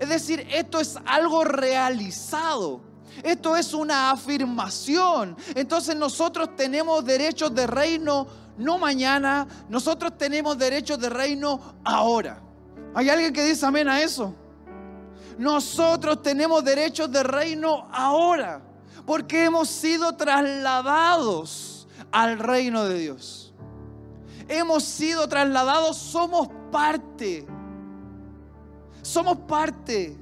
Es 0.00 0.08
decir, 0.08 0.44
esto 0.50 0.80
es 0.80 0.98
algo 1.06 1.44
realizado. 1.44 2.80
Esto 3.22 3.56
es 3.56 3.74
una 3.74 4.10
afirmación. 4.10 5.36
Entonces 5.54 5.94
nosotros 5.94 6.56
tenemos 6.56 7.04
derechos 7.04 7.54
de 7.54 7.68
reino 7.68 8.26
no 8.56 8.76
mañana, 8.76 9.46
nosotros 9.68 10.18
tenemos 10.18 10.58
derechos 10.58 10.98
de 10.98 11.10
reino 11.10 11.60
ahora. 11.84 12.42
¿Hay 12.92 13.08
alguien 13.08 13.32
que 13.32 13.44
dice 13.44 13.64
amén 13.64 13.88
a 13.88 14.02
eso? 14.02 14.34
Nosotros 15.38 16.22
tenemos 16.22 16.64
derechos 16.64 17.08
de 17.12 17.22
reino 17.22 17.86
ahora 17.92 18.67
porque 19.08 19.46
hemos 19.46 19.70
sido 19.70 20.16
trasladados 20.16 21.88
al 22.12 22.38
reino 22.38 22.84
de 22.84 22.98
Dios. 22.98 23.54
Hemos 24.46 24.84
sido 24.84 25.26
trasladados, 25.26 25.96
somos 25.96 26.50
parte. 26.70 27.46
Somos 29.00 29.38
parte. 29.48 30.14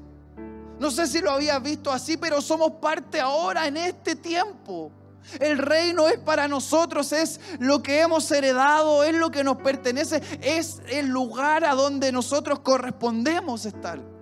No 0.79 0.93
sé 0.93 1.09
si 1.09 1.21
lo 1.21 1.33
habías 1.33 1.61
visto 1.61 1.91
así, 1.91 2.17
pero 2.17 2.41
somos 2.41 2.75
parte 2.81 3.19
ahora 3.19 3.67
en 3.67 3.77
este 3.77 4.15
tiempo. 4.15 4.93
El 5.41 5.59
reino 5.59 6.07
es 6.07 6.21
para 6.21 6.47
nosotros, 6.47 7.11
es 7.11 7.41
lo 7.59 7.83
que 7.83 8.03
hemos 8.03 8.31
heredado, 8.31 9.03
es 9.03 9.17
lo 9.17 9.33
que 9.33 9.43
nos 9.43 9.57
pertenece, 9.57 10.23
es 10.41 10.81
el 10.89 11.09
lugar 11.09 11.65
a 11.65 11.75
donde 11.75 12.13
nosotros 12.13 12.61
correspondemos 12.61 13.67
estar 13.67 14.16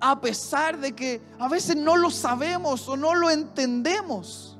a 0.00 0.20
pesar 0.20 0.78
de 0.78 0.94
que 0.94 1.20
a 1.38 1.48
veces 1.48 1.76
no 1.76 1.96
lo 1.96 2.10
sabemos 2.10 2.88
o 2.88 2.96
no 2.96 3.14
lo 3.14 3.30
entendemos. 3.30 4.58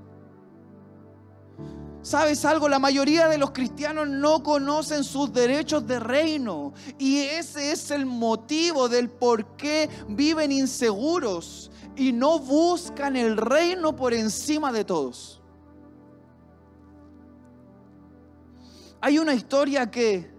¿Sabes 2.03 2.45
algo? 2.45 2.69
La 2.69 2.79
mayoría 2.79 3.29
de 3.29 3.39
los 3.39 3.51
cristianos 3.51 4.09
no 4.09 4.43
conocen 4.43 5.05
sus 5.05 5.33
derechos 5.33 5.87
de 5.87 6.01
reino 6.01 6.73
y 6.99 7.19
ese 7.19 7.73
es 7.73 7.91
el 7.91 8.07
motivo 8.07 8.89
del 8.89 9.11
por 9.11 9.57
qué 9.57 9.91
viven 10.09 10.51
inseguros 10.51 11.71
y 11.97 12.13
no 12.13 12.39
buscan 12.39 13.17
el 13.17 13.37
reino 13.37 13.95
por 13.95 14.15
encima 14.15 14.73
de 14.73 14.85
todos. 14.85 15.43
Hay 19.01 19.19
una 19.19 19.35
historia 19.35 19.91
que 19.91 20.38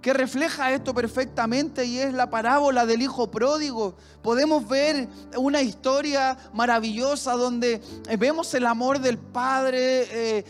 que 0.00 0.12
refleja 0.14 0.72
esto 0.72 0.94
perfectamente 0.94 1.84
y 1.84 1.98
es 1.98 2.14
la 2.14 2.30
parábola 2.30 2.86
del 2.86 3.02
hijo 3.02 3.30
pródigo. 3.30 3.94
Podemos 4.22 4.66
ver 4.66 5.08
una 5.36 5.62
historia 5.62 6.36
maravillosa 6.52 7.32
donde 7.32 7.80
eh, 8.08 8.16
vemos 8.16 8.52
el 8.54 8.66
amor 8.66 9.00
del 9.00 9.18
padre, 9.18 10.38
eh, 10.38 10.44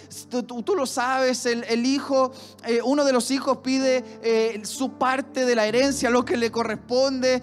tú, 0.46 0.74
lo 0.74 0.86
sabes, 0.86 1.46
el, 1.46 1.86
hijo, 1.86 2.32
eh, 2.64 2.80
uno 2.84 3.04
de 3.04 3.12
los 3.12 3.30
hijos 3.30 3.58
pide 3.58 4.04
su 4.64 4.92
parte 4.92 5.44
de 5.44 5.54
la 5.54 5.66
herencia, 5.66 6.10
lo 6.10 6.24
que 6.24 6.36
le 6.36 6.50
corresponde, 6.50 7.42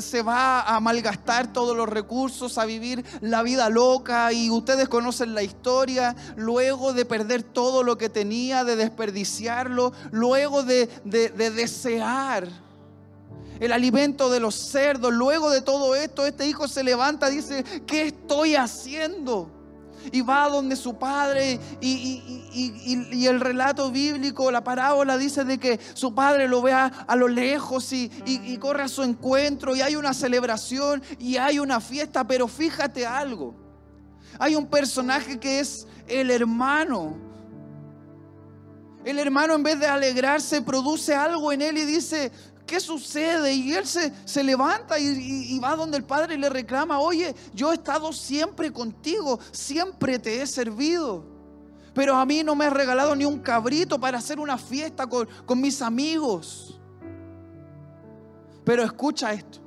se 0.00 0.22
va 0.22 0.62
a 0.62 0.80
malgastar 0.80 1.52
todos 1.52 1.76
los 1.76 1.88
recursos, 1.88 2.58
a 2.58 2.64
vivir 2.64 3.04
la 3.20 3.42
vida 3.42 3.68
loca 3.68 4.32
y 4.32 4.50
ustedes 4.50 4.88
conocen 4.88 5.34
la 5.34 5.42
historia, 5.42 6.16
luego 6.36 6.92
de 6.92 7.04
perder 7.04 7.42
todo 7.42 7.82
lo 7.82 7.98
que 7.98 8.08
tenía, 8.08 8.64
de 8.64 8.76
desperdiciarlo, 8.76 9.92
luego 10.10 10.62
de 10.62 10.88
de, 11.04 11.28
desear 11.30 12.48
el 13.60 13.72
alimento 13.72 14.30
de 14.30 14.40
los 14.40 14.54
cerdos. 14.54 15.12
Luego 15.12 15.50
de 15.50 15.62
todo 15.62 15.94
esto, 15.94 16.26
este 16.26 16.46
hijo 16.46 16.68
se 16.68 16.82
levanta 16.82 17.30
y 17.30 17.36
dice, 17.36 17.64
¿qué 17.86 18.08
estoy 18.08 18.54
haciendo? 18.54 19.50
Y 20.12 20.20
va 20.20 20.48
donde 20.48 20.76
su 20.76 20.96
padre 20.96 21.58
y, 21.80 23.26
el 23.26 23.40
relato 23.40 23.90
bíblico, 23.90 24.50
la 24.50 24.62
parábola 24.62 25.18
dice 25.18 25.44
de 25.44 25.58
que 25.58 25.80
su 25.94 26.14
padre 26.14 26.46
lo 26.46 26.62
vea 26.62 26.86
a 26.86 27.16
lo 27.16 27.26
lejos 27.26 27.92
y, 27.92 28.10
y 28.24 28.56
corre 28.58 28.84
a 28.84 28.88
su 28.88 29.02
encuentro 29.02 29.74
y 29.74 29.80
hay 29.80 29.96
una 29.96 30.14
celebración 30.14 31.02
y 31.18 31.36
hay 31.38 31.58
una 31.58 31.80
fiesta, 31.80 32.24
pero 32.26 32.46
fíjate 32.46 33.04
algo, 33.04 33.54
hay 34.38 34.54
un 34.54 34.66
personaje 34.66 35.40
que 35.40 35.58
es 35.58 35.88
el 36.06 36.30
hermano 36.30 37.25
el 39.06 39.20
hermano 39.20 39.54
en 39.54 39.62
vez 39.62 39.78
de 39.78 39.86
alegrarse 39.86 40.60
produce 40.62 41.14
algo 41.14 41.52
en 41.52 41.62
él 41.62 41.78
y 41.78 41.84
dice, 41.84 42.32
¿qué 42.66 42.80
sucede? 42.80 43.54
Y 43.54 43.72
él 43.72 43.86
se, 43.86 44.12
se 44.24 44.42
levanta 44.42 44.98
y, 44.98 45.56
va 45.60 45.76
donde 45.76 45.96
el 45.96 46.02
padre 46.02 46.34
y 46.34 46.38
le 46.38 46.48
reclama, 46.48 46.98
oye, 46.98 47.32
yo 47.54 47.70
he 47.70 47.74
estado 47.74 48.12
siempre 48.12 48.72
contigo, 48.72 49.38
siempre 49.52 50.18
te 50.18 50.42
he 50.42 50.46
servido. 50.48 51.24
Pero 51.94 52.16
a 52.16 52.26
mí 52.26 52.42
no 52.42 52.56
me 52.56 52.64
has 52.64 52.72
regalado 52.72 53.14
ni 53.14 53.24
un 53.24 53.38
cabrito 53.38 54.00
para 54.00 54.18
hacer 54.18 54.40
una 54.40 54.58
fiesta 54.58 55.06
con, 55.06 55.28
con 55.46 55.60
mis 55.60 55.80
amigos. 55.82 56.80
Pero 58.64 58.82
escucha 58.82 59.32
esto. 59.32 59.60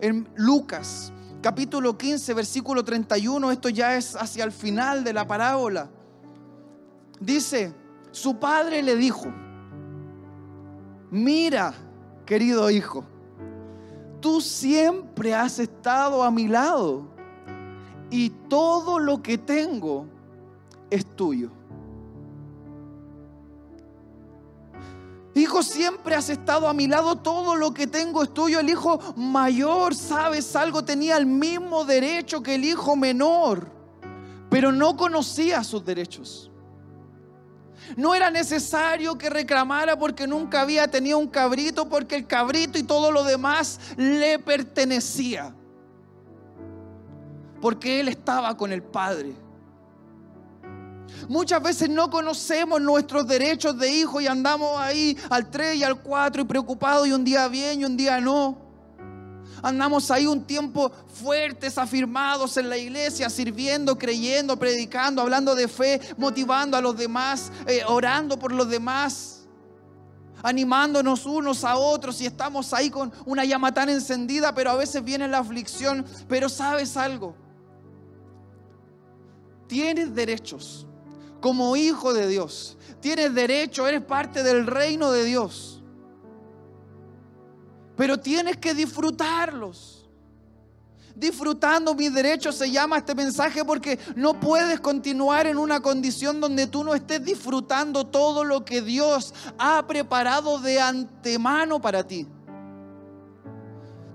En 0.00 0.28
Lucas 0.34 1.12
capítulo 1.40 1.96
15, 1.96 2.34
versículo 2.34 2.84
31, 2.84 3.52
esto 3.52 3.68
ya 3.68 3.96
es 3.96 4.16
hacia 4.16 4.42
el 4.42 4.50
final 4.50 5.04
de 5.04 5.12
la 5.12 5.28
parábola. 5.28 5.88
Dice, 7.20 7.72
su 8.10 8.38
padre 8.38 8.82
le 8.82 8.96
dijo, 8.96 9.26
mira, 11.10 11.74
querido 12.26 12.70
hijo, 12.70 13.04
tú 14.20 14.40
siempre 14.40 15.34
has 15.34 15.58
estado 15.58 16.22
a 16.22 16.30
mi 16.30 16.48
lado 16.48 17.08
y 18.10 18.30
todo 18.48 18.98
lo 18.98 19.22
que 19.22 19.38
tengo 19.38 20.06
es 20.90 21.04
tuyo. 21.16 21.50
Hijo, 25.34 25.62
siempre 25.62 26.16
has 26.16 26.30
estado 26.30 26.68
a 26.68 26.74
mi 26.74 26.88
lado, 26.88 27.16
todo 27.16 27.54
lo 27.54 27.72
que 27.72 27.86
tengo 27.86 28.24
es 28.24 28.34
tuyo. 28.34 28.58
El 28.58 28.70
hijo 28.70 28.98
mayor, 29.16 29.94
sabes 29.94 30.56
algo, 30.56 30.84
tenía 30.84 31.16
el 31.16 31.26
mismo 31.26 31.84
derecho 31.84 32.42
que 32.42 32.56
el 32.56 32.64
hijo 32.64 32.96
menor, 32.96 33.70
pero 34.50 34.72
no 34.72 34.96
conocía 34.96 35.62
sus 35.62 35.84
derechos. 35.84 36.50
No 37.96 38.14
era 38.14 38.30
necesario 38.30 39.16
que 39.16 39.30
reclamara 39.30 39.98
porque 39.98 40.26
nunca 40.26 40.60
había 40.60 40.88
tenido 40.88 41.18
un 41.18 41.28
cabrito, 41.28 41.88
porque 41.88 42.16
el 42.16 42.26
cabrito 42.26 42.78
y 42.78 42.82
todo 42.82 43.10
lo 43.10 43.24
demás 43.24 43.80
le 43.96 44.38
pertenecía. 44.38 45.54
Porque 47.60 48.00
él 48.00 48.08
estaba 48.08 48.56
con 48.56 48.72
el 48.72 48.82
Padre. 48.82 49.34
Muchas 51.28 51.62
veces 51.62 51.88
no 51.88 52.10
conocemos 52.10 52.80
nuestros 52.80 53.26
derechos 53.26 53.78
de 53.78 53.90
hijo 53.90 54.20
y 54.20 54.26
andamos 54.26 54.78
ahí 54.78 55.16
al 55.30 55.50
3 55.50 55.76
y 55.76 55.84
al 55.84 56.00
4 56.00 56.42
y 56.42 56.44
preocupados 56.44 57.06
y 57.08 57.12
un 57.12 57.24
día 57.24 57.48
bien 57.48 57.80
y 57.80 57.84
un 57.84 57.96
día 57.96 58.20
no. 58.20 58.67
Andamos 59.62 60.10
ahí 60.10 60.26
un 60.26 60.44
tiempo 60.44 60.90
fuertes, 61.06 61.78
afirmados 61.78 62.56
en 62.56 62.68
la 62.68 62.76
iglesia, 62.76 63.28
sirviendo, 63.28 63.98
creyendo, 63.98 64.56
predicando, 64.56 65.22
hablando 65.22 65.54
de 65.54 65.68
fe, 65.68 66.00
motivando 66.16 66.76
a 66.76 66.80
los 66.80 66.96
demás, 66.96 67.50
eh, 67.66 67.82
orando 67.86 68.38
por 68.38 68.52
los 68.52 68.68
demás, 68.68 69.46
animándonos 70.42 71.26
unos 71.26 71.64
a 71.64 71.76
otros. 71.76 72.20
Y 72.20 72.26
estamos 72.26 72.72
ahí 72.72 72.90
con 72.90 73.12
una 73.26 73.44
llama 73.44 73.72
tan 73.72 73.88
encendida, 73.88 74.54
pero 74.54 74.70
a 74.70 74.76
veces 74.76 75.02
viene 75.02 75.26
la 75.26 75.38
aflicción. 75.38 76.04
Pero 76.28 76.48
sabes 76.48 76.96
algo, 76.96 77.34
tienes 79.66 80.14
derechos 80.14 80.86
como 81.40 81.76
hijo 81.76 82.12
de 82.12 82.28
Dios, 82.28 82.76
tienes 83.00 83.34
derecho, 83.34 83.86
eres 83.86 84.02
parte 84.02 84.42
del 84.42 84.66
reino 84.66 85.10
de 85.10 85.24
Dios 85.24 85.77
pero 87.98 88.16
tienes 88.16 88.56
que 88.56 88.72
disfrutarlos. 88.74 90.08
Disfrutando 91.16 91.96
mis 91.96 92.14
derechos 92.14 92.54
se 92.54 92.70
llama 92.70 92.98
este 92.98 93.12
mensaje 93.12 93.64
porque 93.64 93.98
no 94.14 94.38
puedes 94.38 94.78
continuar 94.78 95.48
en 95.48 95.58
una 95.58 95.80
condición 95.80 96.40
donde 96.40 96.68
tú 96.68 96.84
no 96.84 96.94
estés 96.94 97.24
disfrutando 97.24 98.06
todo 98.06 98.44
lo 98.44 98.64
que 98.64 98.82
Dios 98.82 99.34
ha 99.58 99.84
preparado 99.88 100.60
de 100.60 100.80
antemano 100.80 101.80
para 101.80 102.06
ti. 102.06 102.28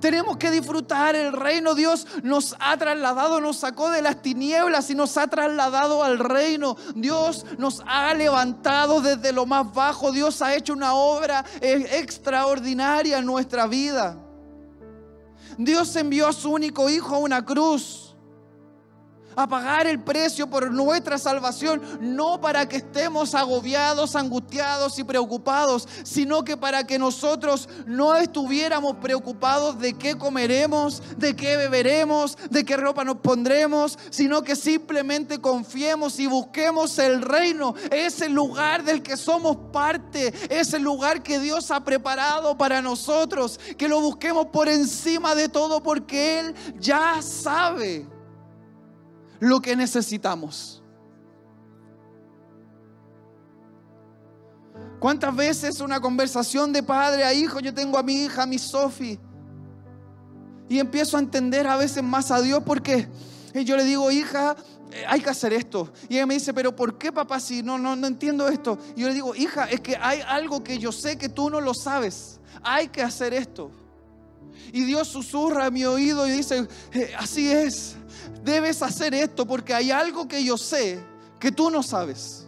Tenemos 0.04 0.36
que 0.36 0.52
disfrutar 0.52 1.16
el 1.16 1.32
reino. 1.32 1.76
Dios 1.76 2.06
nos 2.24 2.58
ha 2.60 2.76
trasladado, 2.76 3.40
nos 3.40 3.56
sacó 3.56 3.90
de 3.90 4.02
las 4.02 4.22
tinieblas 4.22 4.90
y 4.90 4.96
nos 4.96 5.16
ha 5.16 5.28
trasladado 5.28 6.04
al 6.04 6.20
reino. 6.20 6.76
Dios 6.94 7.46
nos 7.58 7.82
ha 7.88 8.14
levantado 8.14 9.00
desde 9.00 9.32
lo 9.32 9.46
más 9.46 9.74
bajo. 9.74 10.12
Dios 10.12 10.42
ha 10.42 10.56
hecho 10.56 10.74
una 10.74 10.94
obra 10.94 11.46
eh, 11.62 11.88
extraordinaria 11.94 13.20
en 13.20 13.26
nuestra 13.26 13.66
vida. 13.66 14.18
Dios 15.58 15.96
envió 15.96 16.28
a 16.28 16.34
su 16.34 16.52
único 16.52 16.90
hijo 16.90 17.16
a 17.16 17.20
una 17.20 17.46
cruz 17.46 18.03
a 19.36 19.48
pagar 19.48 19.88
el 19.88 20.00
precio 20.00 20.48
por 20.48 20.72
nuestra 20.72 21.18
salvación, 21.18 21.82
no 22.02 22.40
para 22.42 22.68
que 22.68 22.78
estemos 22.78 23.36
agobiados, 23.36 24.16
angustiados 24.16 25.00
y 25.00 25.04
preocupados, 25.04 25.88
sino 26.04 26.44
que 26.44 26.58
para 26.58 26.86
que 26.86 27.00
nosotros 27.00 27.70
no 27.86 28.16
estuviéramos 28.16 28.98
preocupados 28.98 29.80
de 29.80 29.94
qué 29.94 30.18
comeremos, 30.18 31.02
de 31.18 31.36
qué 31.36 31.58
beberemos, 31.58 32.38
de 32.50 32.64
qué 32.64 32.78
ropa 32.78 33.04
nos 33.04 33.18
pondremos, 33.18 33.98
sino 34.10 34.44
que 34.44 34.56
simplemente 34.56 35.40
confiemos 35.40 36.20
y 36.20 36.28
busquemos 36.28 36.98
el 37.00 37.22
reino, 37.22 37.76
ese 37.92 38.30
lugar 38.30 38.84
del 38.84 39.02
que 39.02 39.18
somos 39.18 39.58
parte, 39.72 40.34
ese 40.50 40.80
lugar 40.80 41.24
que 41.24 41.40
Dios 41.40 41.72
ha 41.72 41.84
preparado 41.84 42.58
para 42.58 42.82
nosotros, 42.82 43.60
que 43.78 43.88
lo 43.88 44.02
busquemos 44.02 44.48
por 44.48 44.70
encima 44.70 45.36
de 45.36 45.50
todo 45.50 45.82
porque 45.82 46.40
Él 46.40 46.56
ya 46.80 47.22
sabe 47.22 48.13
lo 49.44 49.62
que 49.62 49.76
necesitamos. 49.76 50.82
¿Cuántas 55.00 55.36
veces 55.36 55.82
una 55.82 56.00
conversación 56.00 56.72
de 56.72 56.82
padre 56.82 57.26
a 57.26 57.34
hijo? 57.34 57.60
Yo 57.60 57.74
tengo 57.74 57.98
a 57.98 58.04
mi 58.04 58.24
hija, 58.24 58.44
a 58.44 58.46
mi 58.46 58.58
Sofi, 58.58 59.20
y 60.70 60.80
empiezo 60.80 61.18
a 61.18 61.20
entender 61.20 61.68
a 61.68 61.76
veces 61.76 62.02
más 62.02 62.32
a 62.32 62.42
Dios 62.42 62.64
porque 62.66 63.10
yo 63.54 63.76
le 63.76 63.84
digo, 63.84 64.10
hija, 64.12 64.56
hay 65.10 65.20
que 65.20 65.30
hacer 65.30 65.52
esto. 65.52 65.92
Y 66.08 66.16
ella 66.16 66.26
me 66.26 66.36
dice, 66.36 66.54
pero 66.54 66.74
¿por 66.74 66.98
qué 66.98 67.12
papá 67.12 67.42
si 67.42 67.62
no, 67.62 67.78
no, 67.78 67.98
no 67.98 68.08
entiendo 68.08 68.48
esto? 68.48 68.78
Y 68.96 69.02
yo 69.02 69.10
le 69.10 69.14
digo, 69.14 69.36
hija, 69.36 69.66
es 69.66 69.82
que 69.82 69.98
hay 69.98 70.22
algo 70.22 70.64
que 70.64 70.78
yo 70.78 70.94
sé 70.94 71.18
que 71.18 71.28
tú 71.28 71.50
no 71.50 71.60
lo 71.60 71.74
sabes. 71.74 72.40
Hay 72.64 72.88
que 72.88 73.02
hacer 73.02 73.34
esto. 73.34 73.72
Y 74.72 74.86
Dios 74.86 75.10
susurra 75.10 75.66
a 75.66 75.70
mi 75.70 75.84
oído 75.84 76.26
y 76.28 76.32
dice, 76.32 76.66
eh, 76.94 77.12
así 77.18 77.52
es 77.52 77.98
debes 78.44 78.82
hacer 78.82 79.14
esto 79.14 79.46
porque 79.46 79.74
hay 79.74 79.92
algo 79.92 80.28
que 80.28 80.44
yo 80.44 80.58
sé 80.58 81.00
que 81.40 81.52
tú 81.52 81.70
no 81.70 81.84
sabes. 81.84 82.48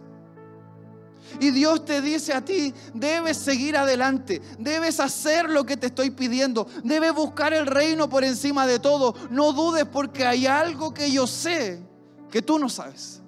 Y 1.40 1.50
Dios 1.50 1.84
te 1.84 2.00
dice 2.00 2.32
a 2.32 2.44
ti, 2.44 2.72
debes 2.94 3.36
seguir 3.36 3.76
adelante, 3.76 4.40
debes 4.58 5.00
hacer 5.00 5.50
lo 5.50 5.64
que 5.64 5.76
te 5.76 5.88
estoy 5.88 6.10
pidiendo, 6.10 6.66
debes 6.82 7.12
buscar 7.14 7.52
el 7.52 7.66
reino 7.66 8.08
por 8.08 8.24
encima 8.24 8.66
de 8.66 8.78
todo. 8.78 9.14
No 9.30 9.52
dudes 9.52 9.84
porque 9.84 10.24
hay 10.24 10.46
algo 10.46 10.94
que 10.94 11.10
yo 11.10 11.26
sé 11.26 11.80
que 12.30 12.40
tú 12.40 12.58
no 12.58 12.68
sabes. 12.68 13.20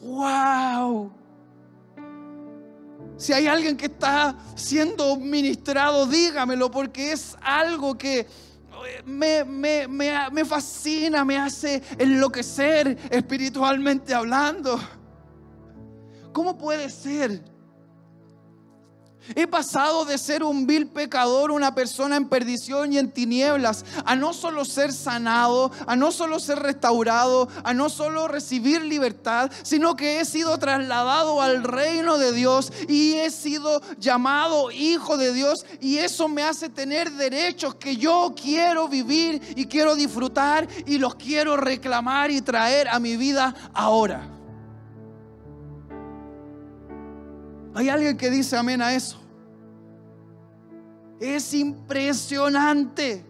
¡Wow! 0.00 1.12
Si 3.16 3.32
hay 3.32 3.46
alguien 3.46 3.76
que 3.76 3.86
está 3.86 4.36
siendo 4.56 5.16
ministrado, 5.16 6.06
dígamelo 6.06 6.70
porque 6.70 7.12
es 7.12 7.36
algo 7.40 7.96
que 7.96 8.26
me, 9.04 9.44
me, 9.44 9.88
me, 9.88 10.44
fascina, 10.44 11.24
me 11.24 11.38
hace 11.38 11.82
enloquecer 11.98 12.98
espiritualmente 13.10 14.14
hablando. 14.14 14.78
¿Cómo 16.32 16.58
puede 16.58 16.90
ser 16.90 17.53
He 19.34 19.46
pasado 19.46 20.04
de 20.04 20.18
ser 20.18 20.42
un 20.42 20.66
vil 20.66 20.86
pecador, 20.86 21.50
una 21.50 21.74
persona 21.74 22.16
en 22.16 22.28
perdición 22.28 22.92
y 22.92 22.98
en 22.98 23.10
tinieblas, 23.10 23.84
a 24.04 24.16
no 24.16 24.34
solo 24.34 24.64
ser 24.64 24.92
sanado, 24.92 25.72
a 25.86 25.96
no 25.96 26.12
solo 26.12 26.38
ser 26.38 26.58
restaurado, 26.58 27.48
a 27.62 27.72
no 27.72 27.88
solo 27.88 28.28
recibir 28.28 28.82
libertad, 28.82 29.50
sino 29.62 29.96
que 29.96 30.20
he 30.20 30.24
sido 30.24 30.58
trasladado 30.58 31.40
al 31.40 31.64
reino 31.64 32.18
de 32.18 32.32
Dios 32.32 32.72
y 32.88 33.14
he 33.14 33.30
sido 33.30 33.80
llamado 33.98 34.70
hijo 34.70 35.16
de 35.16 35.32
Dios 35.32 35.64
y 35.80 35.98
eso 35.98 36.28
me 36.28 36.42
hace 36.42 36.68
tener 36.68 37.10
derechos 37.12 37.74
que 37.76 37.96
yo 37.96 38.34
quiero 38.40 38.88
vivir 38.88 39.40
y 39.56 39.66
quiero 39.66 39.96
disfrutar 39.96 40.68
y 40.86 40.98
los 40.98 41.14
quiero 41.14 41.56
reclamar 41.56 42.30
y 42.30 42.42
traer 42.42 42.88
a 42.88 42.98
mi 42.98 43.16
vida 43.16 43.54
ahora. 43.72 44.34
¿Hay 47.74 47.88
alguien 47.88 48.16
que 48.16 48.30
dice 48.30 48.56
amén 48.56 48.80
a 48.80 48.94
eso? 48.94 49.18
Es 51.20 51.52
impresionante. 51.54 53.26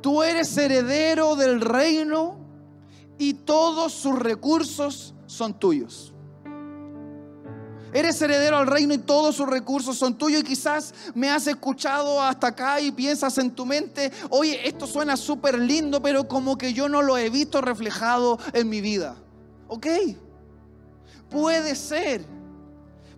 Tú 0.00 0.22
eres 0.22 0.56
heredero 0.56 1.34
del 1.34 1.60
reino 1.60 2.38
y 3.18 3.34
todos 3.34 3.92
sus 3.92 4.16
recursos 4.16 5.14
son 5.26 5.58
tuyos. 5.58 6.14
Eres 7.92 8.20
heredero 8.22 8.58
al 8.58 8.66
reino 8.66 8.94
y 8.94 8.98
todos 8.98 9.34
sus 9.34 9.48
recursos 9.48 9.96
son 9.96 10.16
tuyos. 10.16 10.42
Y 10.42 10.44
quizás 10.44 10.94
me 11.14 11.30
has 11.30 11.48
escuchado 11.48 12.22
hasta 12.22 12.48
acá 12.48 12.80
y 12.80 12.92
piensas 12.92 13.38
en 13.38 13.50
tu 13.50 13.66
mente, 13.66 14.12
oye, 14.30 14.68
esto 14.68 14.86
suena 14.86 15.16
súper 15.16 15.58
lindo, 15.58 16.00
pero 16.00 16.28
como 16.28 16.56
que 16.56 16.72
yo 16.72 16.88
no 16.88 17.02
lo 17.02 17.16
he 17.16 17.28
visto 17.28 17.60
reflejado 17.60 18.38
en 18.52 18.68
mi 18.68 18.80
vida. 18.80 19.16
¿Ok? 19.66 19.86
Puede 21.28 21.74
ser. 21.74 22.37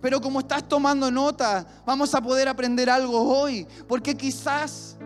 Pero 0.01 0.19
como 0.19 0.39
estás 0.39 0.67
tomando 0.67 1.11
nota, 1.11 1.65
vamos 1.85 2.13
a 2.15 2.21
poder 2.21 2.47
aprender 2.47 2.89
algo 2.89 3.21
hoy. 3.21 3.67
Porque 3.87 4.17
quizás 4.17 4.97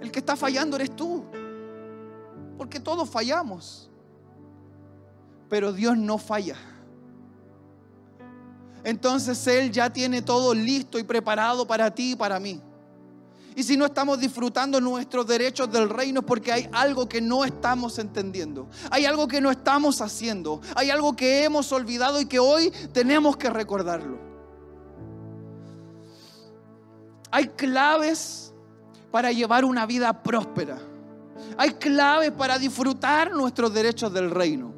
el 0.00 0.10
que 0.10 0.20
está 0.20 0.34
fallando 0.34 0.76
eres 0.76 0.96
tú. 0.96 1.24
Porque 2.56 2.80
todos 2.80 3.08
fallamos. 3.08 3.90
Pero 5.48 5.72
Dios 5.72 5.96
no 5.96 6.16
falla. 6.16 6.56
Entonces 8.82 9.46
Él 9.46 9.70
ya 9.70 9.90
tiene 9.90 10.22
todo 10.22 10.54
listo 10.54 10.98
y 10.98 11.02
preparado 11.02 11.66
para 11.66 11.90
ti 11.94 12.12
y 12.12 12.16
para 12.16 12.40
mí. 12.40 12.62
Y 13.54 13.62
si 13.62 13.76
no 13.76 13.84
estamos 13.84 14.18
disfrutando 14.18 14.80
nuestros 14.80 15.26
derechos 15.26 15.70
del 15.70 15.90
reino 15.90 16.20
es 16.20 16.26
porque 16.26 16.52
hay 16.52 16.68
algo 16.72 17.06
que 17.06 17.20
no 17.20 17.44
estamos 17.44 17.98
entendiendo. 17.98 18.68
Hay 18.90 19.04
algo 19.04 19.28
que 19.28 19.40
no 19.42 19.50
estamos 19.50 20.00
haciendo. 20.00 20.62
Hay 20.76 20.88
algo 20.88 21.14
que 21.14 21.44
hemos 21.44 21.70
olvidado 21.72 22.20
y 22.22 22.26
que 22.26 22.38
hoy 22.38 22.70
tenemos 22.92 23.36
que 23.36 23.50
recordarlo. 23.50 24.29
Hay 27.30 27.48
claves 27.48 28.52
para 29.10 29.32
llevar 29.32 29.64
una 29.64 29.86
vida 29.86 30.22
próspera. 30.22 30.78
Hay 31.56 31.70
claves 31.72 32.32
para 32.32 32.58
disfrutar 32.58 33.32
nuestros 33.32 33.72
derechos 33.72 34.12
del 34.12 34.30
reino. 34.30 34.74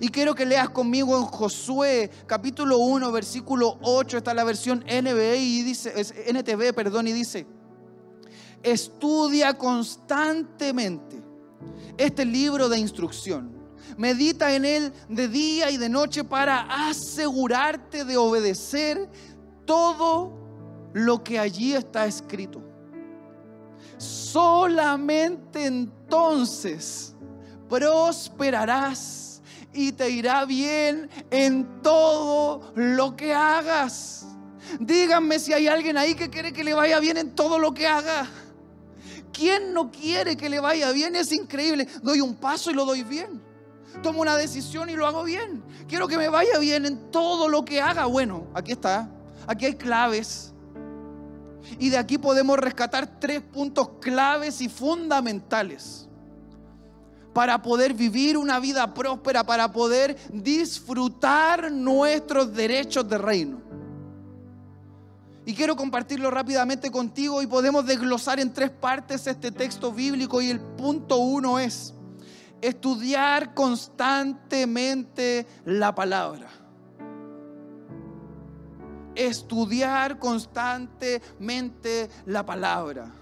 Y 0.00 0.08
quiero 0.08 0.34
que 0.34 0.44
leas 0.44 0.68
conmigo 0.70 1.16
en 1.16 1.24
Josué 1.24 2.10
capítulo 2.26 2.78
1 2.78 3.10
versículo 3.12 3.78
8, 3.82 4.18
está 4.18 4.34
la 4.34 4.44
versión 4.44 4.80
NBI 4.80 5.60
y 5.60 5.62
dice 5.62 5.94
NTV, 6.26 6.74
perdón, 6.74 7.08
y 7.08 7.12
dice: 7.12 7.46
Estudia 8.62 9.54
constantemente 9.54 11.22
este 11.96 12.24
libro 12.26 12.68
de 12.68 12.78
instrucción. 12.78 13.56
Medita 13.96 14.54
en 14.54 14.64
él 14.66 14.92
de 15.08 15.28
día 15.28 15.70
y 15.70 15.78
de 15.78 15.88
noche 15.88 16.24
para 16.24 16.88
asegurarte 16.88 18.04
de 18.04 18.16
obedecer 18.18 19.08
todo 19.64 20.45
lo 20.96 21.22
que 21.22 21.38
allí 21.38 21.74
está 21.74 22.06
escrito. 22.06 22.62
Solamente 23.98 25.66
entonces 25.66 27.14
prosperarás 27.68 29.42
y 29.74 29.92
te 29.92 30.08
irá 30.08 30.46
bien 30.46 31.10
en 31.30 31.82
todo 31.82 32.72
lo 32.74 33.14
que 33.14 33.34
hagas. 33.34 34.26
Díganme 34.80 35.38
si 35.38 35.52
hay 35.52 35.68
alguien 35.68 35.98
ahí 35.98 36.14
que 36.14 36.30
quiere 36.30 36.54
que 36.54 36.64
le 36.64 36.72
vaya 36.72 36.98
bien 36.98 37.18
en 37.18 37.34
todo 37.34 37.58
lo 37.58 37.74
que 37.74 37.86
haga. 37.86 38.26
¿Quién 39.34 39.74
no 39.74 39.90
quiere 39.90 40.34
que 40.34 40.48
le 40.48 40.60
vaya 40.60 40.92
bien? 40.92 41.14
Es 41.14 41.30
increíble. 41.30 41.86
Doy 42.02 42.22
un 42.22 42.36
paso 42.36 42.70
y 42.70 42.74
lo 42.74 42.86
doy 42.86 43.02
bien. 43.02 43.42
Tomo 44.02 44.22
una 44.22 44.38
decisión 44.38 44.88
y 44.88 44.94
lo 44.94 45.06
hago 45.06 45.24
bien. 45.24 45.62
Quiero 45.88 46.08
que 46.08 46.16
me 46.16 46.30
vaya 46.30 46.58
bien 46.58 46.86
en 46.86 47.10
todo 47.10 47.48
lo 47.48 47.66
que 47.66 47.82
haga. 47.82 48.06
Bueno, 48.06 48.46
aquí 48.54 48.72
está. 48.72 49.10
Aquí 49.46 49.66
hay 49.66 49.74
claves. 49.74 50.54
Y 51.78 51.90
de 51.90 51.98
aquí 51.98 52.18
podemos 52.18 52.58
rescatar 52.58 53.20
tres 53.20 53.40
puntos 53.40 53.88
claves 54.00 54.60
y 54.60 54.68
fundamentales 54.68 56.08
para 57.34 57.60
poder 57.60 57.92
vivir 57.92 58.38
una 58.38 58.58
vida 58.58 58.94
próspera, 58.94 59.44
para 59.44 59.70
poder 59.70 60.16
disfrutar 60.32 61.70
nuestros 61.70 62.54
derechos 62.54 63.06
de 63.08 63.18
reino. 63.18 63.60
Y 65.44 65.54
quiero 65.54 65.76
compartirlo 65.76 66.30
rápidamente 66.30 66.90
contigo 66.90 67.42
y 67.42 67.46
podemos 67.46 67.86
desglosar 67.86 68.40
en 68.40 68.52
tres 68.52 68.70
partes 68.70 69.26
este 69.26 69.52
texto 69.52 69.92
bíblico 69.92 70.40
y 70.40 70.50
el 70.50 70.60
punto 70.60 71.18
uno 71.18 71.58
es 71.58 71.92
estudiar 72.62 73.54
constantemente 73.54 75.46
la 75.64 75.94
palabra 75.94 76.65
estudiar 79.16 80.18
constantemente 80.18 82.08
la 82.26 82.44
palabra. 82.44 83.12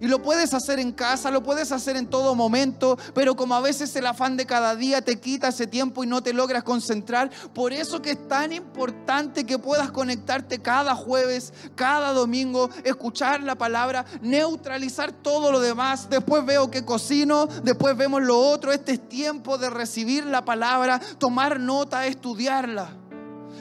Y 0.00 0.08
lo 0.08 0.22
puedes 0.22 0.54
hacer 0.54 0.78
en 0.78 0.92
casa, 0.92 1.30
lo 1.30 1.42
puedes 1.42 1.70
hacer 1.70 1.96
en 1.96 2.06
todo 2.06 2.34
momento, 2.34 2.98
pero 3.14 3.36
como 3.36 3.54
a 3.54 3.60
veces 3.60 3.94
el 3.96 4.06
afán 4.06 4.36
de 4.36 4.46
cada 4.46 4.74
día 4.74 5.02
te 5.02 5.20
quita 5.20 5.48
ese 5.48 5.66
tiempo 5.66 6.02
y 6.02 6.06
no 6.06 6.22
te 6.22 6.32
logras 6.32 6.64
concentrar, 6.64 7.30
por 7.52 7.72
eso 7.72 8.00
que 8.00 8.12
es 8.12 8.28
tan 8.28 8.52
importante 8.52 9.44
que 9.44 9.58
puedas 9.58 9.90
conectarte 9.90 10.60
cada 10.60 10.94
jueves, 10.94 11.52
cada 11.74 12.12
domingo, 12.12 12.70
escuchar 12.84 13.42
la 13.42 13.56
palabra, 13.56 14.04
neutralizar 14.22 15.12
todo 15.12 15.52
lo 15.52 15.60
demás. 15.60 16.08
Después 16.08 16.44
veo 16.44 16.70
que 16.70 16.84
cocino, 16.84 17.46
después 17.62 17.96
vemos 17.96 18.22
lo 18.22 18.38
otro. 18.38 18.72
Este 18.72 18.92
es 18.92 19.08
tiempo 19.08 19.58
de 19.58 19.70
recibir 19.70 20.24
la 20.24 20.44
palabra, 20.44 21.00
tomar 21.18 21.60
nota, 21.60 22.06
estudiarla 22.06 23.01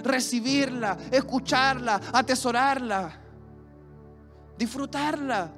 recibirla, 0.03 0.97
escucharla, 1.11 1.99
atesorarla, 2.13 3.19
disfrutarla. 4.57 5.51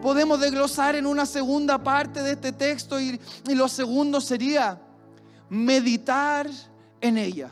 Podemos 0.00 0.40
desglosar 0.40 0.94
en 0.94 1.06
una 1.06 1.26
segunda 1.26 1.82
parte 1.82 2.22
de 2.22 2.32
este 2.32 2.52
texto 2.52 3.00
y, 3.00 3.20
y 3.48 3.54
lo 3.54 3.68
segundo 3.68 4.20
sería 4.20 4.80
meditar 5.48 6.48
en 7.00 7.18
ella. 7.18 7.50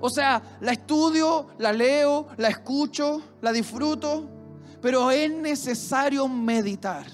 O 0.00 0.10
sea, 0.10 0.58
la 0.60 0.72
estudio, 0.72 1.48
la 1.58 1.72
leo, 1.72 2.28
la 2.36 2.48
escucho, 2.48 3.22
la 3.40 3.52
disfruto, 3.52 4.28
pero 4.80 5.10
es 5.10 5.30
necesario 5.30 6.28
meditar. 6.28 7.06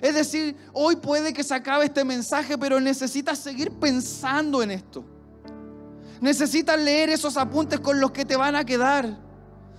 Es 0.00 0.14
decir, 0.14 0.56
hoy 0.72 0.96
puede 0.96 1.32
que 1.32 1.44
se 1.44 1.54
acabe 1.54 1.86
este 1.86 2.04
mensaje, 2.04 2.56
pero 2.56 2.80
necesitas 2.80 3.38
seguir 3.38 3.70
pensando 3.72 4.62
en 4.62 4.70
esto. 4.70 5.04
Necesitas 6.20 6.78
leer 6.78 7.10
esos 7.10 7.36
apuntes 7.36 7.80
con 7.80 8.00
los 8.00 8.10
que 8.10 8.24
te 8.24 8.36
van 8.36 8.56
a 8.56 8.64
quedar, 8.64 9.18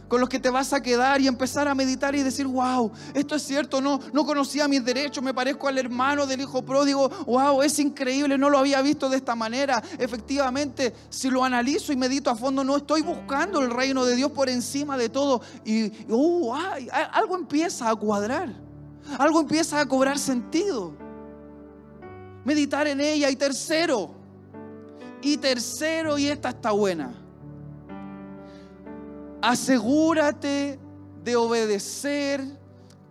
con 0.08 0.20
los 0.20 0.30
que 0.30 0.40
te 0.40 0.50
vas 0.50 0.74
a 0.74 0.82
quedar 0.82 1.22
y 1.22 1.28
empezar 1.28 1.68
a 1.68 1.76
meditar 1.76 2.16
y 2.16 2.24
decir, 2.24 2.48
wow, 2.48 2.92
esto 3.14 3.36
es 3.36 3.44
cierto, 3.44 3.82
no, 3.82 4.00
no 4.14 4.26
conocía 4.26 4.68
mis 4.68 4.84
derechos, 4.84 5.24
me 5.24 5.34
parezco 5.34 5.68
al 5.68 5.78
hermano 5.78 6.26
del 6.26 6.42
hijo 6.42 6.64
pródigo, 6.64 7.10
wow, 7.28 7.62
es 7.62 7.78
increíble, 7.80 8.38
no 8.38 8.50
lo 8.50 8.58
había 8.58 8.82
visto 8.82 9.10
de 9.10 9.18
esta 9.18 9.36
manera. 9.36 9.84
Efectivamente, 9.98 10.94
si 11.10 11.30
lo 11.30 11.44
analizo 11.44 11.94
y 11.94 11.98
medito 11.98 12.30
a 12.30 12.36
fondo, 12.36 12.64
no 12.64 12.78
estoy 12.78 13.02
buscando 13.02 13.62
el 13.62 13.70
reino 13.70 14.06
de 14.06 14.16
Dios 14.16 14.32
por 14.32 14.50
encima 14.50 14.98
de 14.98 15.10
todo 15.10 15.42
y, 15.64 15.92
uh, 16.12 16.54
algo 17.14 17.36
empieza 17.36 17.90
a 17.90 17.96
cuadrar 17.96 18.69
algo 19.18 19.42
empieza 19.42 19.80
a 19.80 19.86
cobrar 19.86 20.18
sentido. 20.18 20.94
Meditar 22.46 22.88
en 22.88 23.02
ella. 23.02 23.30
Y 23.30 23.36
tercero, 23.36 24.12
y 25.22 25.38
tercero, 25.38 26.18
y 26.18 26.28
esta 26.28 26.50
está 26.50 26.72
buena. 26.72 27.14
Asegúrate 29.42 30.80
de 31.24 31.36
obedecer 31.36 32.44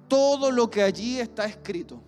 todo 0.09 0.51
lo 0.51 0.71
que 0.71 0.83
allí 0.83 1.21
está 1.21 1.45
escrito. 1.45 2.01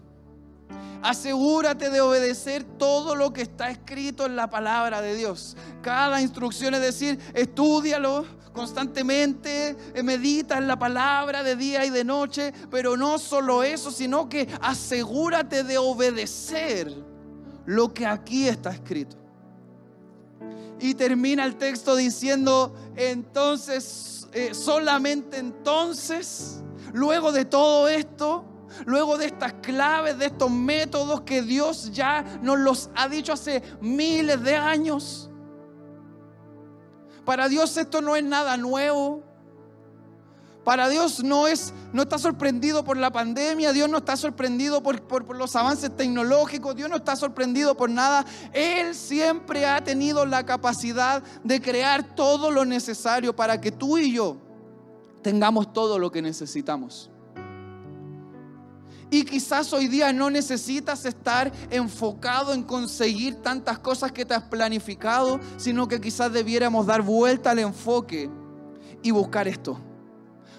Asegúrate 1.03 1.88
de 1.88 2.01
obedecer 2.03 2.62
todo 2.62 3.14
lo 3.14 3.33
que 3.33 3.43
está 3.43 3.71
escrito 3.71 4.27
en 4.27 4.37
la 4.37 4.51
palabra 4.51 5.01
de 5.01 5.14
Dios. 5.14 5.57
Cada 5.81 6.21
instrucción 6.21 6.75
es 6.75 6.83
decir, 6.83 7.19
estudialo, 7.33 8.27
constantemente, 8.61 9.75
eh, 9.94 10.03
medita 10.03 10.59
en 10.59 10.66
la 10.66 10.79
palabra 10.79 11.42
de 11.42 11.57
día 11.57 11.83
y 11.87 11.88
de 11.88 12.05
noche, 12.05 12.53
pero 12.70 12.94
no 12.94 13.18
solo 13.18 13.62
eso, 13.62 13.90
sino 13.90 14.29
que 14.29 14.46
asegúrate 14.61 15.64
de 15.64 15.79
obedecer 15.79 16.94
lo 17.64 17.94
que 17.94 18.05
aquí 18.05 18.49
está 18.49 18.68
escrito. 18.68 19.16
Y 20.79 20.92
termina 20.92 21.46
el 21.46 21.57
texto 21.57 21.96
diciendo, 21.96 22.75
entonces, 22.96 24.29
eh, 24.35 24.53
solamente 24.53 25.38
entonces, 25.38 26.61
luego 26.92 27.33
de 27.33 27.46
todo 27.46 27.88
esto, 27.88 28.44
luego 28.85 29.16
de 29.16 29.25
estas 29.25 29.55
claves, 29.55 30.18
de 30.18 30.27
estos 30.27 30.51
métodos 30.51 31.23
que 31.23 31.40
Dios 31.40 31.92
ya 31.92 32.23
nos 32.42 32.59
los 32.59 32.90
ha 32.94 33.09
dicho 33.09 33.33
hace 33.33 33.62
miles 33.81 34.42
de 34.42 34.55
años, 34.57 35.30
para 37.31 37.49
Dios 37.49 37.77
esto 37.77 38.03
no 38.03 38.16
es 38.16 38.25
nada 38.25 38.57
nuevo. 38.57 39.23
Para 40.64 40.88
Dios 40.88 41.23
no 41.23 41.47
es, 41.47 41.73
no 41.93 42.03
está 42.03 42.19
sorprendido 42.19 42.83
por 42.83 42.97
la 42.97 43.12
pandemia, 43.12 43.73
Dios 43.73 43.88
no 43.88 43.99
está 43.99 44.16
sorprendido 44.16 44.83
por, 44.83 45.01
por, 45.03 45.37
los 45.37 45.55
avances 45.55 45.97
tecnológicos, 45.97 46.75
Dios 46.75 46.90
no 46.90 46.97
está 46.97 47.14
sorprendido 47.14 47.77
por 47.77 47.88
nada. 47.88 48.27
Él 48.53 48.97
siempre 48.97 49.64
ha 49.64 49.81
tenido 49.85 50.27
la 50.27 50.45
capacidad 50.45 51.23
de 51.45 51.62
crear 51.62 52.16
todo 52.16 52.51
lo 52.51 52.64
necesario 52.64 53.37
para 53.37 53.61
que 53.61 53.71
tú 53.71 53.97
y 53.97 54.12
yo 54.12 54.37
tengamos 55.23 55.73
todo 55.73 56.01
lo 56.01 56.11
que 56.11 56.23
necesitamos. 56.23 57.12
Y 59.11 59.25
quizás 59.25 59.73
hoy 59.73 59.88
día 59.88 60.12
no 60.12 60.31
necesitas 60.31 61.05
estar 61.05 61.51
enfocado 61.70 62.53
en 62.55 62.62
conseguir 62.62 63.37
tantas 63.37 63.79
cosas 63.79 64.12
que 64.12 64.25
te 64.25 64.35
has 64.35 64.44
planificado, 64.44 65.40
sino 65.57 65.88
que 65.88 66.01
quizás 66.01 66.33
debiéramos 66.33 66.87
dar 66.87 67.03
vuelta 67.03 67.51
al 67.51 67.59
enfoque 67.59 68.31
y 69.03 69.11
buscar 69.11 69.49
esto 69.49 69.81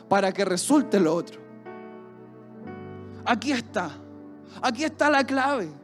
para 0.09 0.33
que 0.33 0.43
resulte 0.43 0.99
lo 0.99 1.15
otro. 1.15 1.39
Aquí 3.25 3.53
está, 3.53 3.91
aquí 4.61 4.83
está 4.83 5.09
la 5.09 5.23
clave. 5.23 5.80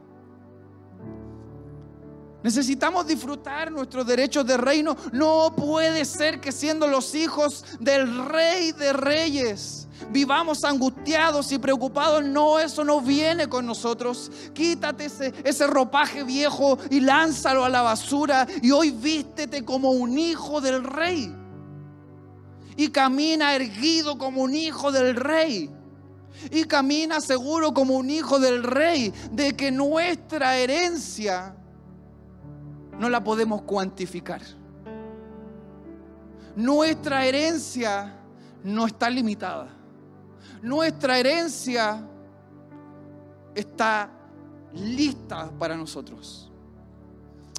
Necesitamos 2.48 3.06
disfrutar 3.06 3.70
nuestros 3.70 4.06
derechos 4.06 4.46
de 4.46 4.56
reino. 4.56 4.96
No 5.12 5.54
puede 5.54 6.06
ser 6.06 6.40
que 6.40 6.50
siendo 6.50 6.86
los 6.86 7.14
hijos 7.14 7.62
del 7.78 8.24
rey 8.24 8.72
de 8.72 8.94
reyes, 8.94 9.86
vivamos 10.08 10.64
angustiados 10.64 11.52
y 11.52 11.58
preocupados. 11.58 12.24
No, 12.24 12.58
eso 12.58 12.84
no 12.84 13.02
viene 13.02 13.50
con 13.50 13.66
nosotros. 13.66 14.32
Quítate 14.54 15.10
ese, 15.44 15.66
ropaje 15.66 16.24
viejo 16.24 16.78
y 16.88 17.00
lánzalo 17.00 17.66
a 17.66 17.68
la 17.68 17.82
basura. 17.82 18.46
Y 18.62 18.70
hoy 18.70 18.92
vístete 18.92 19.62
como 19.62 19.90
un 19.90 20.18
hijo 20.18 20.62
del 20.62 20.84
rey. 20.84 21.30
Y 22.78 22.88
camina 22.88 23.54
erguido 23.56 24.16
como 24.16 24.40
un 24.40 24.54
hijo 24.54 24.90
del 24.90 25.16
rey. 25.16 25.68
Y 26.50 26.64
camina 26.64 27.20
seguro 27.20 27.74
como 27.74 27.98
un 27.98 28.08
hijo 28.08 28.38
del 28.38 28.62
rey 28.62 29.12
de 29.32 29.54
que 29.54 29.70
nuestra 29.70 30.56
herencia 30.56 31.54
no 32.98 33.08
la 33.08 33.22
podemos 33.22 33.62
cuantificar. 33.62 34.42
Nuestra 36.56 37.24
herencia 37.24 38.14
no 38.64 38.86
está 38.86 39.08
limitada 39.08 39.78
nuestra 40.62 41.18
herencia 41.18 42.04
está 43.54 44.10
lista 44.74 45.50
para 45.58 45.76
nosotros. 45.76 46.50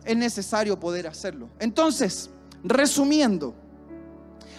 Es 0.06 0.18
necesario 0.18 0.80
poder 0.80 1.08
hacerlo. 1.08 1.50
Entonces, 1.60 2.30
resumiendo, 2.64 3.54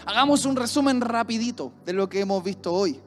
hagamos 0.07 0.45
un 0.45 0.57
resumen 0.57 1.01
rapidito 1.01 1.73
de 1.85 1.93
lo 1.93 2.09
que 2.09 2.21
hemos 2.21 2.43
visto 2.43 2.73
hoy. 2.73 3.01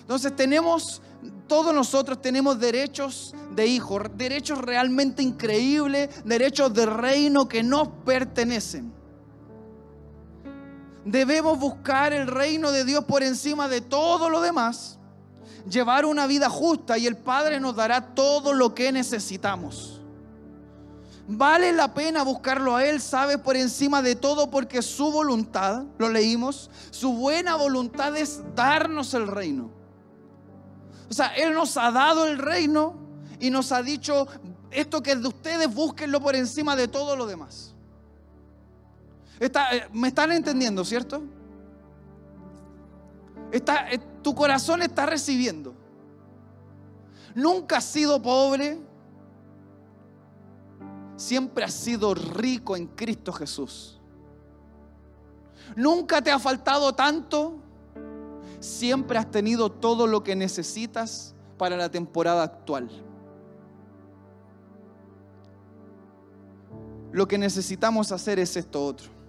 Entonces 0.00 0.34
tenemos, 0.34 1.02
todos 1.46 1.74
nosotros 1.74 2.22
tenemos 2.22 2.58
derechos 2.58 3.34
de 3.54 3.66
hijos, 3.66 4.02
derechos 4.14 4.58
realmente 4.58 5.22
increíbles, 5.22 6.08
derechos 6.24 6.72
de 6.72 6.86
reino 6.86 7.48
que 7.48 7.62
nos 7.62 7.88
pertenecen. 8.04 8.92
Debemos 11.04 11.58
buscar 11.58 12.12
el 12.12 12.26
reino 12.26 12.70
de 12.70 12.84
Dios 12.84 13.04
por 13.04 13.22
encima 13.22 13.68
de 13.68 13.80
todo 13.80 14.30
lo 14.30 14.40
demás, 14.40 14.98
llevar 15.68 16.04
una 16.04 16.26
vida 16.26 16.48
justa 16.48 16.98
y 16.98 17.06
el 17.06 17.16
Padre 17.16 17.58
nos 17.58 17.74
dará 17.74 18.14
todo 18.14 18.52
lo 18.52 18.74
que 18.74 18.92
necesitamos. 18.92 20.00
Vale 21.26 21.72
la 21.72 21.94
pena 21.94 22.22
buscarlo 22.22 22.74
a 22.74 22.84
Él, 22.84 23.00
¿sabes? 23.00 23.38
Por 23.38 23.56
encima 23.56 24.02
de 24.02 24.16
todo, 24.16 24.50
porque 24.50 24.82
su 24.82 25.12
voluntad, 25.12 25.84
lo 25.96 26.08
leímos, 26.08 26.70
su 26.90 27.12
buena 27.12 27.54
voluntad 27.56 28.16
es 28.16 28.42
darnos 28.56 29.14
el 29.14 29.28
reino. 29.28 29.79
O 31.10 31.12
sea, 31.12 31.34
Él 31.34 31.52
nos 31.52 31.76
ha 31.76 31.90
dado 31.90 32.26
el 32.26 32.38
reino 32.38 32.94
y 33.40 33.50
nos 33.50 33.72
ha 33.72 33.82
dicho, 33.82 34.28
esto 34.70 35.02
que 35.02 35.12
es 35.12 35.20
de 35.20 35.28
ustedes, 35.28 35.74
búsquenlo 35.74 36.20
por 36.20 36.36
encima 36.36 36.76
de 36.76 36.86
todo 36.86 37.16
lo 37.16 37.26
demás. 37.26 37.74
Eh, 39.40 39.50
¿Me 39.92 40.08
están 40.08 40.30
entendiendo, 40.30 40.84
cierto? 40.84 41.22
Está, 43.50 43.90
eh, 43.90 43.98
tu 44.22 44.34
corazón 44.34 44.82
está 44.82 45.04
recibiendo. 45.04 45.74
Nunca 47.34 47.78
has 47.78 47.84
sido 47.84 48.22
pobre, 48.22 48.78
siempre 51.16 51.64
has 51.64 51.74
sido 51.74 52.14
rico 52.14 52.76
en 52.76 52.86
Cristo 52.86 53.32
Jesús. 53.32 53.98
Nunca 55.74 56.22
te 56.22 56.30
ha 56.30 56.38
faltado 56.38 56.92
tanto, 56.92 57.56
siempre 58.60 59.18
has 59.18 59.30
tenido 59.30 59.70
todo 59.70 60.06
lo 60.06 60.22
que 60.22 60.36
necesitas 60.36 61.34
para 61.58 61.76
la 61.76 61.90
temporada 61.90 62.42
actual. 62.42 62.88
Lo 67.12 67.26
que 67.26 67.38
necesitamos 67.38 68.12
hacer 68.12 68.38
es 68.38 68.56
esto 68.56 68.84
otro. 68.84 69.19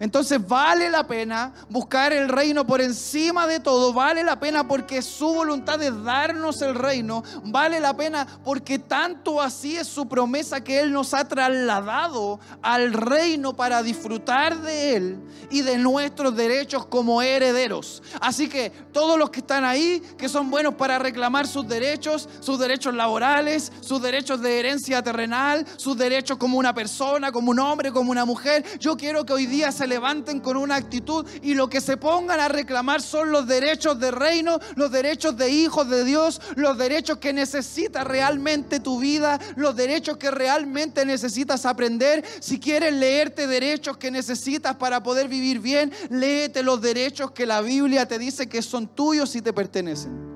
Entonces 0.00 0.46
vale 0.46 0.90
la 0.90 1.06
pena 1.06 1.52
buscar 1.68 2.12
el 2.12 2.28
reino 2.28 2.66
por 2.66 2.80
encima 2.80 3.46
de 3.46 3.60
todo, 3.60 3.92
vale 3.92 4.22
la 4.22 4.38
pena 4.38 4.66
porque 4.66 5.02
su 5.02 5.26
voluntad 5.26 5.82
es 5.82 6.02
darnos 6.04 6.62
el 6.62 6.74
reino, 6.74 7.22
vale 7.44 7.80
la 7.80 7.96
pena 7.96 8.26
porque 8.44 8.78
tanto 8.78 9.40
así 9.40 9.76
es 9.76 9.86
su 9.86 10.08
promesa 10.08 10.62
que 10.62 10.80
Él 10.80 10.92
nos 10.92 11.14
ha 11.14 11.26
trasladado 11.26 12.40
al 12.62 12.92
reino 12.92 13.56
para 13.56 13.82
disfrutar 13.82 14.60
de 14.60 14.96
Él 14.96 15.20
y 15.50 15.62
de 15.62 15.78
nuestros 15.78 16.36
derechos 16.36 16.86
como 16.86 17.22
herederos. 17.22 18.02
Así 18.20 18.48
que 18.48 18.70
todos 18.92 19.18
los 19.18 19.30
que 19.30 19.40
están 19.40 19.64
ahí, 19.64 20.02
que 20.18 20.28
son 20.28 20.50
buenos 20.50 20.74
para 20.74 20.98
reclamar 20.98 21.46
sus 21.46 21.66
derechos, 21.66 22.28
sus 22.40 22.58
derechos 22.58 22.94
laborales, 22.94 23.72
sus 23.80 24.00
derechos 24.02 24.40
de 24.40 24.58
herencia 24.58 25.02
terrenal, 25.02 25.66
sus 25.76 25.96
derechos 25.96 26.36
como 26.38 26.58
una 26.58 26.74
persona, 26.74 27.32
como 27.32 27.50
un 27.50 27.60
hombre, 27.60 27.92
como 27.92 28.10
una 28.10 28.24
mujer, 28.24 28.64
yo 28.78 28.96
quiero 28.96 29.24
que 29.24 29.32
hoy 29.32 29.46
día 29.46 29.72
se 29.72 29.85
levanten 29.86 30.40
con 30.40 30.56
una 30.56 30.76
actitud 30.76 31.26
y 31.42 31.54
lo 31.54 31.68
que 31.68 31.80
se 31.80 31.96
pongan 31.96 32.40
a 32.40 32.48
reclamar 32.48 33.02
son 33.02 33.30
los 33.30 33.46
derechos 33.46 33.98
de 33.98 34.10
reino, 34.10 34.58
los 34.74 34.90
derechos 34.90 35.36
de 35.36 35.50
hijos 35.50 35.88
de 35.88 36.04
Dios, 36.04 36.40
los 36.56 36.76
derechos 36.78 37.18
que 37.18 37.32
necesita 37.32 38.04
realmente 38.04 38.80
tu 38.80 38.98
vida, 39.00 39.38
los 39.56 39.76
derechos 39.76 40.16
que 40.16 40.30
realmente 40.30 41.04
necesitas 41.04 41.66
aprender. 41.66 42.24
Si 42.40 42.58
quieres 42.58 42.92
leerte 42.92 43.46
derechos 43.46 43.96
que 43.96 44.10
necesitas 44.10 44.76
para 44.76 45.02
poder 45.02 45.28
vivir 45.28 45.60
bien, 45.60 45.92
léete 46.10 46.62
los 46.62 46.80
derechos 46.80 47.30
que 47.30 47.46
la 47.46 47.60
Biblia 47.60 48.06
te 48.06 48.18
dice 48.18 48.48
que 48.48 48.62
son 48.62 48.88
tuyos 48.88 49.34
y 49.36 49.42
te 49.42 49.52
pertenecen. 49.52 50.26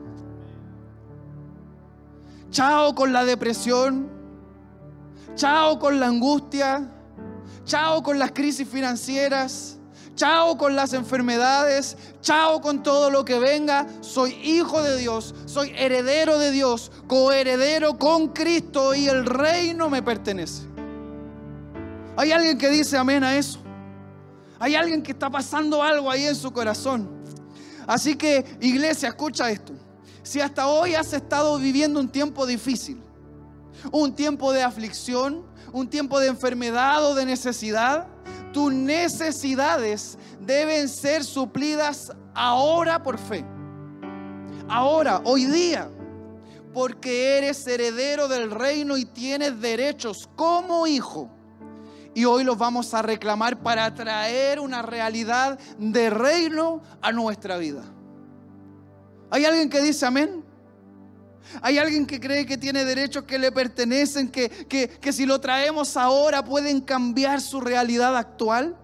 Chao 2.50 2.94
con 2.94 3.12
la 3.12 3.24
depresión. 3.24 4.10
Chao 5.36 5.78
con 5.78 6.00
la 6.00 6.06
angustia. 6.06 6.90
Chao 7.70 8.02
con 8.02 8.18
las 8.18 8.32
crisis 8.32 8.66
financieras. 8.66 9.78
Chao 10.16 10.58
con 10.58 10.74
las 10.74 10.92
enfermedades. 10.92 11.96
Chao 12.20 12.60
con 12.60 12.82
todo 12.82 13.10
lo 13.10 13.24
que 13.24 13.38
venga. 13.38 13.86
Soy 14.00 14.32
hijo 14.42 14.82
de 14.82 14.96
Dios. 14.96 15.36
Soy 15.46 15.72
heredero 15.76 16.36
de 16.40 16.50
Dios. 16.50 16.90
Coheredero 17.06 17.96
con 17.96 18.30
Cristo 18.30 18.92
y 18.92 19.06
el 19.06 19.24
reino 19.24 19.88
me 19.88 20.02
pertenece. 20.02 20.64
Hay 22.16 22.32
alguien 22.32 22.58
que 22.58 22.70
dice 22.70 22.98
amén 22.98 23.22
a 23.22 23.36
eso. 23.36 23.60
Hay 24.58 24.74
alguien 24.74 25.00
que 25.00 25.12
está 25.12 25.30
pasando 25.30 25.80
algo 25.80 26.10
ahí 26.10 26.24
en 26.24 26.34
su 26.34 26.52
corazón. 26.52 27.08
Así 27.86 28.16
que, 28.16 28.44
iglesia, 28.60 29.10
escucha 29.10 29.48
esto. 29.48 29.74
Si 30.24 30.40
hasta 30.40 30.66
hoy 30.66 30.96
has 30.96 31.12
estado 31.12 31.56
viviendo 31.56 32.00
un 32.00 32.08
tiempo 32.08 32.46
difícil, 32.46 33.00
un 33.92 34.14
tiempo 34.14 34.52
de 34.52 34.62
aflicción, 34.62 35.44
un 35.72 35.88
tiempo 35.88 36.20
de 36.20 36.28
enfermedad 36.28 37.04
o 37.04 37.14
de 37.14 37.26
necesidad, 37.26 38.06
tus 38.52 38.72
necesidades 38.72 40.18
deben 40.40 40.88
ser 40.88 41.24
suplidas 41.24 42.12
ahora 42.34 43.02
por 43.02 43.18
fe. 43.18 43.44
Ahora, 44.68 45.20
hoy 45.24 45.46
día, 45.46 45.88
porque 46.72 47.38
eres 47.38 47.66
heredero 47.66 48.28
del 48.28 48.50
reino 48.50 48.96
y 48.96 49.04
tienes 49.04 49.60
derechos 49.60 50.28
como 50.36 50.86
hijo. 50.86 51.30
Y 52.14 52.24
hoy 52.24 52.44
los 52.44 52.58
vamos 52.58 52.92
a 52.94 53.02
reclamar 53.02 53.62
para 53.62 53.94
traer 53.94 54.58
una 54.58 54.82
realidad 54.82 55.58
de 55.78 56.10
reino 56.10 56.82
a 57.00 57.12
nuestra 57.12 57.56
vida. 57.56 57.84
¿Hay 59.30 59.44
alguien 59.44 59.70
que 59.70 59.80
dice 59.80 60.06
amén? 60.06 60.44
Hay 61.62 61.78
alguien 61.78 62.06
que 62.06 62.20
cree 62.20 62.46
que 62.46 62.56
tiene 62.56 62.84
derechos 62.84 63.24
que 63.24 63.38
le 63.38 63.50
pertenecen, 63.50 64.30
que, 64.30 64.48
que, 64.48 65.12
si 65.12 65.26
lo 65.26 65.40
traemos 65.40 65.96
ahora 65.96 66.44
pueden 66.44 66.80
cambiar 66.80 67.40
su 67.40 67.60
realidad 67.60 68.16
actual. 68.16 68.76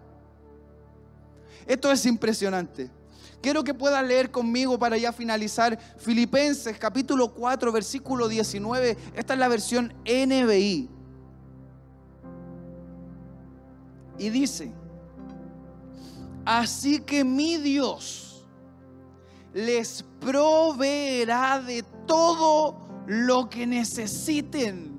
Esto 1.66 1.90
es 1.90 2.04
impresionante. 2.06 2.90
Quiero 3.40 3.62
que 3.62 3.74
pueda 3.74 4.02
leer 4.02 4.30
conmigo 4.30 4.78
para 4.78 4.96
ya 4.96 5.12
finalizar 5.12 5.78
Filipenses 5.98 6.76
capítulo 6.78 7.32
4 7.32 7.70
versículo 7.70 8.28
19. 8.28 8.96
Esta 9.14 9.34
es 9.34 9.38
la 9.38 9.48
versión 9.48 9.94
NBI. 10.04 10.90
Y 14.18 14.30
dice, 14.30 14.72
así 16.44 17.00
que 17.00 17.22
mi 17.22 17.58
Dios 17.58 18.44
les 19.52 20.04
proveerá 20.20 21.60
de 21.60 21.84
todo 22.06 22.76
lo 23.06 23.48
que 23.48 23.66
necesiten 23.66 24.96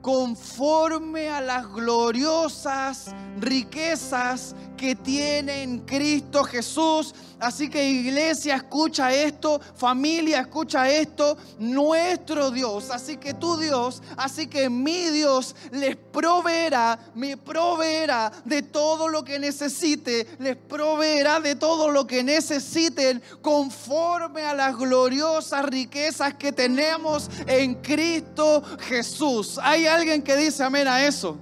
conforme 0.00 1.30
a 1.30 1.40
las 1.40 1.66
gloriosas 1.72 3.14
riquezas 3.40 4.54
que 4.76 4.94
tiene 4.94 5.62
en 5.62 5.80
Cristo 5.80 6.44
Jesús. 6.44 7.14
Así 7.40 7.68
que 7.68 7.86
iglesia, 7.86 8.56
escucha 8.56 9.12
esto, 9.12 9.60
familia, 9.76 10.40
escucha 10.40 10.88
esto, 10.88 11.36
nuestro 11.58 12.50
Dios, 12.50 12.90
así 12.90 13.18
que 13.18 13.34
tu 13.34 13.58
Dios, 13.58 14.02
así 14.16 14.46
que 14.46 14.70
mi 14.70 15.10
Dios 15.10 15.54
les 15.72 15.96
proveerá, 15.96 16.98
me 17.14 17.36
proveerá 17.36 18.32
de 18.44 18.62
todo 18.62 19.08
lo 19.08 19.24
que 19.24 19.38
necesite, 19.38 20.26
les 20.38 20.56
proveerá 20.56 21.40
de 21.40 21.56
todo 21.56 21.90
lo 21.90 22.06
que 22.06 22.22
necesiten 22.22 23.22
conforme 23.42 24.42
a 24.42 24.54
las 24.54 24.76
gloriosas 24.76 25.66
riquezas 25.66 26.34
que 26.34 26.52
tenemos 26.52 27.28
en 27.46 27.74
Cristo 27.74 28.62
Jesús. 28.80 29.58
Hay 29.62 29.86
alguien 29.86 30.22
que 30.22 30.36
dice 30.36 30.62
amén 30.62 30.88
a 30.88 31.04
eso. 31.04 31.36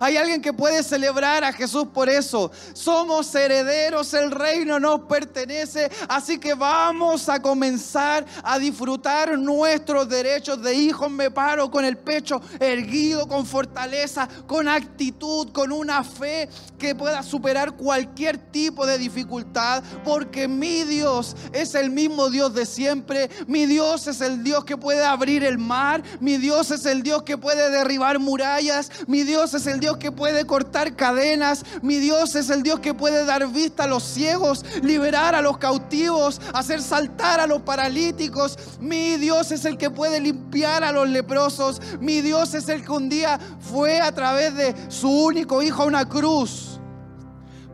Hay 0.00 0.16
alguien 0.16 0.40
que 0.40 0.52
puede 0.52 0.82
celebrar 0.82 1.44
a 1.44 1.52
Jesús 1.52 1.86
por 1.92 2.08
eso. 2.08 2.50
Somos 2.72 3.34
herederos, 3.34 4.12
el 4.14 4.30
reino 4.30 4.80
nos 4.80 5.00
pertenece, 5.02 5.90
así 6.08 6.38
que 6.38 6.54
vamos 6.54 7.28
a 7.28 7.40
comenzar 7.40 8.24
a 8.42 8.58
disfrutar 8.58 9.38
nuestros 9.38 10.08
derechos 10.08 10.62
de 10.62 10.74
hijos. 10.74 11.10
Me 11.10 11.30
paro 11.30 11.70
con 11.70 11.84
el 11.84 11.96
pecho 11.96 12.40
erguido, 12.58 13.26
con 13.26 13.46
fortaleza, 13.46 14.28
con 14.46 14.68
actitud, 14.68 15.50
con 15.52 15.72
una 15.72 16.02
fe 16.04 16.48
que 16.78 16.94
pueda 16.94 17.22
superar 17.22 17.76
cualquier 17.76 18.38
tipo 18.38 18.86
de 18.86 18.98
dificultad, 18.98 19.82
porque 20.04 20.48
mi 20.48 20.84
Dios 20.84 21.36
es 21.52 21.74
el 21.74 21.90
mismo 21.90 22.30
Dios 22.30 22.54
de 22.54 22.66
siempre. 22.66 23.30
Mi 23.46 23.66
Dios 23.66 24.06
es 24.06 24.20
el 24.20 24.42
Dios 24.42 24.64
que 24.64 24.76
puede 24.76 25.04
abrir 25.04 25.44
el 25.44 25.58
mar. 25.58 26.02
Mi 26.20 26.36
Dios 26.36 26.70
es 26.70 26.86
el 26.86 27.02
Dios 27.02 27.22
que 27.22 27.38
puede 27.38 27.70
derribar 27.70 28.18
murallas. 28.18 28.90
Mi 29.06 29.22
Dios 29.22 29.54
es 29.54 29.66
el 29.66 29.73
Dios 29.80 29.96
que 29.96 30.12
puede 30.12 30.46
cortar 30.46 30.96
cadenas. 30.96 31.64
Mi 31.82 31.96
Dios 31.96 32.34
es 32.34 32.50
el 32.50 32.62
Dios 32.62 32.80
que 32.80 32.94
puede 32.94 33.24
dar 33.24 33.46
vista 33.48 33.84
a 33.84 33.86
los 33.86 34.02
ciegos, 34.02 34.64
liberar 34.82 35.34
a 35.34 35.42
los 35.42 35.58
cautivos, 35.58 36.40
hacer 36.52 36.82
saltar 36.82 37.40
a 37.40 37.46
los 37.46 37.62
paralíticos. 37.62 38.58
Mi 38.80 39.16
Dios 39.16 39.52
es 39.52 39.64
el 39.64 39.76
que 39.76 39.90
puede 39.90 40.20
limpiar 40.20 40.84
a 40.84 40.92
los 40.92 41.08
leprosos. 41.08 41.80
Mi 42.00 42.20
Dios 42.20 42.54
es 42.54 42.68
el 42.68 42.84
que 42.84 42.92
un 42.92 43.08
día 43.08 43.38
fue 43.60 44.00
a 44.00 44.12
través 44.12 44.54
de 44.54 44.74
su 44.88 45.08
único 45.08 45.62
hijo 45.62 45.82
a 45.82 45.86
una 45.86 46.08
cruz 46.08 46.80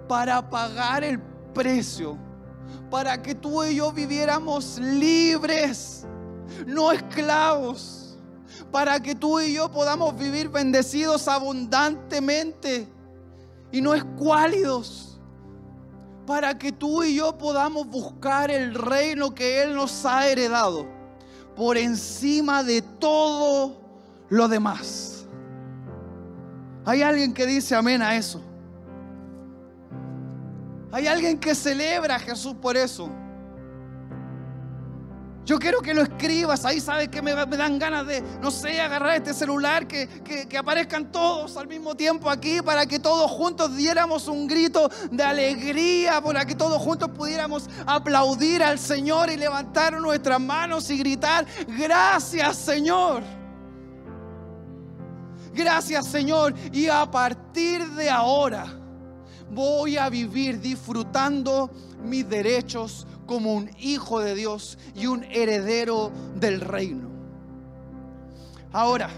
para 0.08 0.48
pagar 0.50 1.04
el 1.04 1.20
precio, 1.54 2.18
para 2.90 3.22
que 3.22 3.34
tú 3.34 3.62
y 3.62 3.76
yo 3.76 3.92
viviéramos 3.92 4.78
libres, 4.78 6.04
no 6.66 6.90
esclavos 6.90 7.99
para 8.70 9.00
que 9.00 9.14
tú 9.14 9.40
y 9.40 9.54
yo 9.54 9.70
podamos 9.70 10.16
vivir 10.16 10.48
bendecidos 10.48 11.26
abundantemente 11.28 12.86
y 13.72 13.80
no 13.80 13.94
escuálidos. 13.94 15.18
Para 16.26 16.56
que 16.56 16.70
tú 16.70 17.02
y 17.02 17.16
yo 17.16 17.36
podamos 17.36 17.86
buscar 17.88 18.50
el 18.50 18.74
reino 18.74 19.34
que 19.34 19.62
Él 19.62 19.74
nos 19.74 20.04
ha 20.06 20.28
heredado 20.28 20.86
por 21.56 21.76
encima 21.76 22.62
de 22.62 22.82
todo 22.82 23.80
lo 24.28 24.46
demás. 24.46 25.26
Hay 26.84 27.02
alguien 27.02 27.34
que 27.34 27.46
dice 27.46 27.74
amén 27.74 28.00
a 28.00 28.16
eso. 28.16 28.40
Hay 30.92 31.06
alguien 31.06 31.38
que 31.38 31.54
celebra 31.54 32.16
a 32.16 32.18
Jesús 32.18 32.54
por 32.54 32.76
eso. 32.76 33.08
Yo 35.44 35.58
quiero 35.58 35.80
que 35.80 35.94
lo 35.94 36.02
escribas, 36.02 36.64
ahí 36.64 36.80
sabes 36.80 37.08
que 37.08 37.22
me, 37.22 37.34
dan 37.34 37.78
ganas 37.78 38.06
de, 38.06 38.20
no 38.40 38.50
sé, 38.50 38.80
agarrar 38.80 39.16
este 39.16 39.32
celular, 39.32 39.86
que, 39.86 40.06
que, 40.48 40.58
aparezcan 40.58 41.10
todos 41.10 41.56
al 41.56 41.66
mismo 41.66 41.94
tiempo 41.96 42.28
aquí, 42.28 42.60
para 42.62 42.86
que 42.86 42.98
todos 42.98 43.30
juntos 43.30 43.74
diéramos 43.74 44.28
un 44.28 44.46
grito 44.46 44.90
de 45.10 45.22
alegría, 45.22 46.20
para 46.20 46.44
que 46.44 46.54
todos 46.54 46.80
juntos 46.80 47.08
pudiéramos 47.10 47.68
aplaudir 47.86 48.62
al 48.62 48.78
Señor 48.78 49.30
y 49.30 49.36
levantar 49.36 49.98
nuestras 49.98 50.40
manos 50.40 50.90
y 50.90 50.98
gritar, 50.98 51.46
gracias 51.66 52.56
Señor. 52.56 53.22
Gracias 55.52 56.06
Señor. 56.06 56.54
Y 56.72 56.86
a 56.88 57.10
partir 57.10 57.86
de 57.90 58.08
ahora 58.08 58.66
voy 59.50 59.96
a 59.96 60.08
vivir 60.08 60.60
disfrutando 60.60 61.70
mis 62.02 62.28
derechos 62.28 63.06
como 63.30 63.54
un 63.54 63.70
hijo 63.78 64.18
de 64.18 64.34
Dios 64.34 64.76
y 64.96 65.06
un 65.06 65.22
heredero 65.22 66.10
del 66.34 66.60
reino. 66.60 67.08
Ahora, 68.72 69.08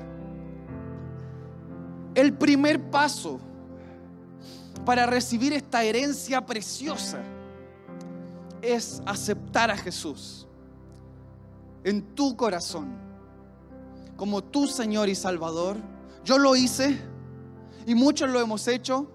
el 2.15 2.35
primer 2.35 2.91
paso 2.91 3.41
para 4.85 5.07
recibir 5.07 5.55
esta 5.55 5.83
herencia 5.83 6.45
preciosa 6.45 7.23
es 8.61 9.01
aceptar 9.07 9.71
a 9.71 9.79
Jesús 9.79 10.47
en 11.83 12.03
tu 12.15 12.37
corazón 12.37 12.91
como 14.19 14.45
tu 14.45 14.67
Señor 14.67 15.09
y 15.09 15.15
Salvador. 15.15 15.79
Yo 16.23 16.37
lo 16.37 16.55
hice 16.55 16.99
y 17.87 17.95
muchos 17.95 18.29
lo 18.29 18.41
hemos 18.41 18.69
hecho. 18.69 19.11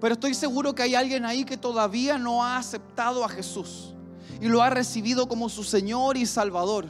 Pero 0.00 0.14
estoy 0.14 0.34
seguro 0.34 0.74
que 0.74 0.82
hay 0.82 0.94
alguien 0.94 1.24
ahí 1.24 1.44
que 1.44 1.56
todavía 1.56 2.18
no 2.18 2.44
ha 2.44 2.56
aceptado 2.56 3.24
a 3.24 3.28
Jesús 3.28 3.94
y 4.40 4.46
lo 4.46 4.62
ha 4.62 4.70
recibido 4.70 5.26
como 5.28 5.48
su 5.48 5.64
Señor 5.64 6.16
y 6.16 6.26
Salvador. 6.26 6.86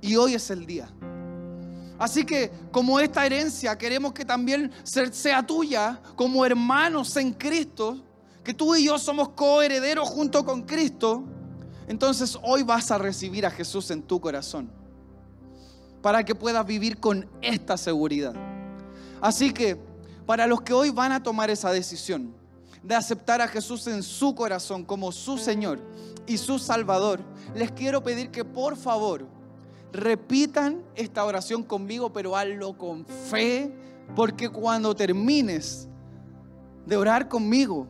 Y 0.00 0.16
hoy 0.16 0.34
es 0.34 0.50
el 0.50 0.66
día. 0.66 0.88
Así 1.98 2.24
que 2.24 2.50
como 2.70 3.00
esta 3.00 3.24
herencia 3.24 3.76
queremos 3.76 4.12
que 4.12 4.24
también 4.24 4.70
sea 4.84 5.44
tuya 5.44 6.00
como 6.14 6.44
hermanos 6.44 7.16
en 7.16 7.32
Cristo, 7.32 8.02
que 8.44 8.54
tú 8.54 8.76
y 8.76 8.84
yo 8.84 8.98
somos 8.98 9.30
coherederos 9.30 10.08
junto 10.08 10.44
con 10.44 10.62
Cristo, 10.62 11.24
entonces 11.88 12.38
hoy 12.42 12.62
vas 12.62 12.90
a 12.90 12.98
recibir 12.98 13.46
a 13.46 13.50
Jesús 13.50 13.90
en 13.90 14.02
tu 14.02 14.20
corazón 14.20 14.70
para 16.02 16.24
que 16.24 16.34
puedas 16.34 16.64
vivir 16.64 17.00
con 17.00 17.28
esta 17.40 17.76
seguridad. 17.76 18.34
Así 19.20 19.52
que 19.52 19.76
para 20.26 20.46
los 20.46 20.60
que 20.60 20.72
hoy 20.72 20.90
van 20.90 21.12
a 21.12 21.22
tomar 21.22 21.48
esa 21.50 21.70
decisión 21.70 22.34
de 22.82 22.94
aceptar 22.94 23.40
a 23.40 23.48
Jesús 23.48 23.86
en 23.86 24.02
su 24.02 24.34
corazón 24.34 24.84
como 24.84 25.10
su 25.12 25.38
Señor 25.38 25.80
y 26.26 26.36
su 26.36 26.58
Salvador, 26.58 27.20
les 27.54 27.72
quiero 27.72 28.02
pedir 28.02 28.30
que 28.30 28.44
por 28.44 28.76
favor 28.76 29.26
repitan 29.92 30.82
esta 30.94 31.24
oración 31.24 31.62
conmigo, 31.62 32.12
pero 32.12 32.36
hazlo 32.36 32.76
con 32.76 33.06
fe, 33.06 33.72
porque 34.14 34.48
cuando 34.48 34.94
termines 34.94 35.88
de 36.84 36.96
orar 36.96 37.28
conmigo, 37.28 37.88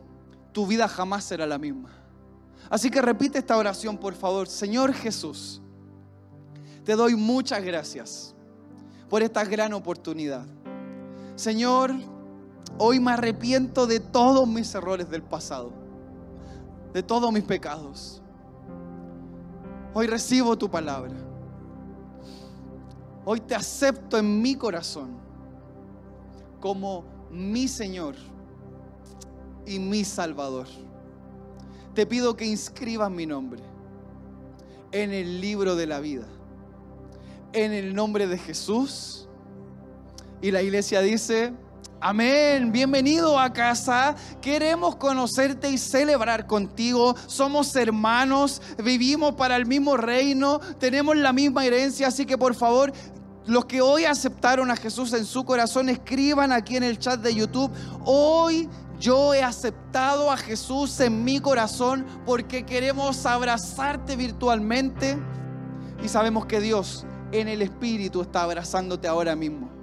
tu 0.53 0.67
vida 0.67 0.89
jamás 0.89 1.25
será 1.25 1.47
la 1.47 1.59
misma. 1.59 1.91
Así 2.71 2.91
que 2.91 3.03
repite 3.03 3.39
esta 3.39 3.57
oración, 3.57 3.99
por 3.99 4.15
favor. 4.15 4.49
Señor 4.49 4.93
Jesús, 4.93 5.61
te 6.85 6.95
doy 6.95 7.15
muchas 7.15 7.63
gracias 7.63 8.35
por 9.09 9.23
esta 9.23 9.45
gran 9.45 9.73
oportunidad. 9.73 10.47
Señor, 11.37 11.95
Hoy 12.79 13.01
me 13.01 13.13
arrepiento 13.13 13.87
de 13.87 14.01
todos 14.01 14.47
mis 14.47 14.75
errores 14.75 15.09
del 15.09 15.23
pasado, 15.23 15.73
de 16.93 17.03
todos 17.03 17.33
mis 17.33 17.45
pecados. 17.45 18.21
Hoy 19.95 20.07
recibo 20.07 20.59
tu 20.59 20.71
palabra. 20.71 21.15
Hoy 23.25 23.41
te 23.41 23.55
acepto 23.55 24.19
en 24.19 24.43
mi 24.43 24.55
corazón 24.55 25.17
como 26.61 27.05
mi 27.31 27.67
Señor 27.67 28.15
y 29.65 29.79
mi 29.79 30.05
Salvador. 30.05 30.67
Te 31.95 32.05
pido 32.05 32.37
que 32.37 32.45
inscribas 32.45 33.11
mi 33.11 33.25
nombre 33.25 33.63
en 34.93 35.13
el 35.13 35.41
libro 35.41 35.77
de 35.77 35.87
la 35.87 35.99
vida. 36.01 36.27
En 37.55 37.73
el 37.73 37.95
nombre 37.95 38.27
de 38.27 38.37
Jesús. 38.37 39.29
Y 40.43 40.51
la 40.51 40.61
iglesia 40.61 41.01
dice... 41.01 41.55
Amén, 42.01 42.73
bienvenido 42.73 43.39
a 43.39 43.51
casa. 43.55 44.15
Queremos 44.43 44.97
conocerte 44.97 45.71
y 45.71 45.79
celebrar 45.79 46.47
contigo. 46.47 47.17
Somos 47.27 47.75
hermanos, 47.75 48.61
vivimos 48.85 49.35
para 49.35 49.57
el 49.57 49.65
mismo 49.65 49.97
reino, 49.97 50.61
tenemos 50.79 51.17
la 51.17 51.33
misma 51.33 51.65
herencia, 51.65 52.09
así 52.09 52.27
que 52.27 52.37
por 52.37 52.55
favor, 52.55 52.93
los 53.47 53.65
que 53.65 53.81
hoy 53.81 54.05
aceptaron 54.05 54.71
a 54.71 54.77
Jesús 54.77 55.15
en 55.15 55.25
su 55.25 55.47
corazón, 55.47 55.89
escriban 55.89 56.53
aquí 56.53 56.77
en 56.77 56.83
el 56.83 56.99
chat 56.99 57.19
de 57.21 57.35
YouTube, 57.35 57.73
hoy 58.05 58.69
yo 59.01 59.33
he 59.33 59.43
aceptado 59.43 60.31
a 60.31 60.37
Jesús 60.37 61.01
en 61.01 61.25
mi 61.25 61.41
corazón 61.41 62.05
porque 62.27 62.67
queremos 62.67 63.25
abrazarte 63.25 64.17
virtualmente 64.17 65.17
y 66.05 66.09
sabemos 66.09 66.45
que 66.45 66.61
Dios 66.61 67.07
en 67.33 67.49
el 67.49 67.63
Espíritu 67.63 68.21
está 68.21 68.43
abrazándote 68.43 69.09
ahora 69.09 69.35
mismo. 69.35 69.76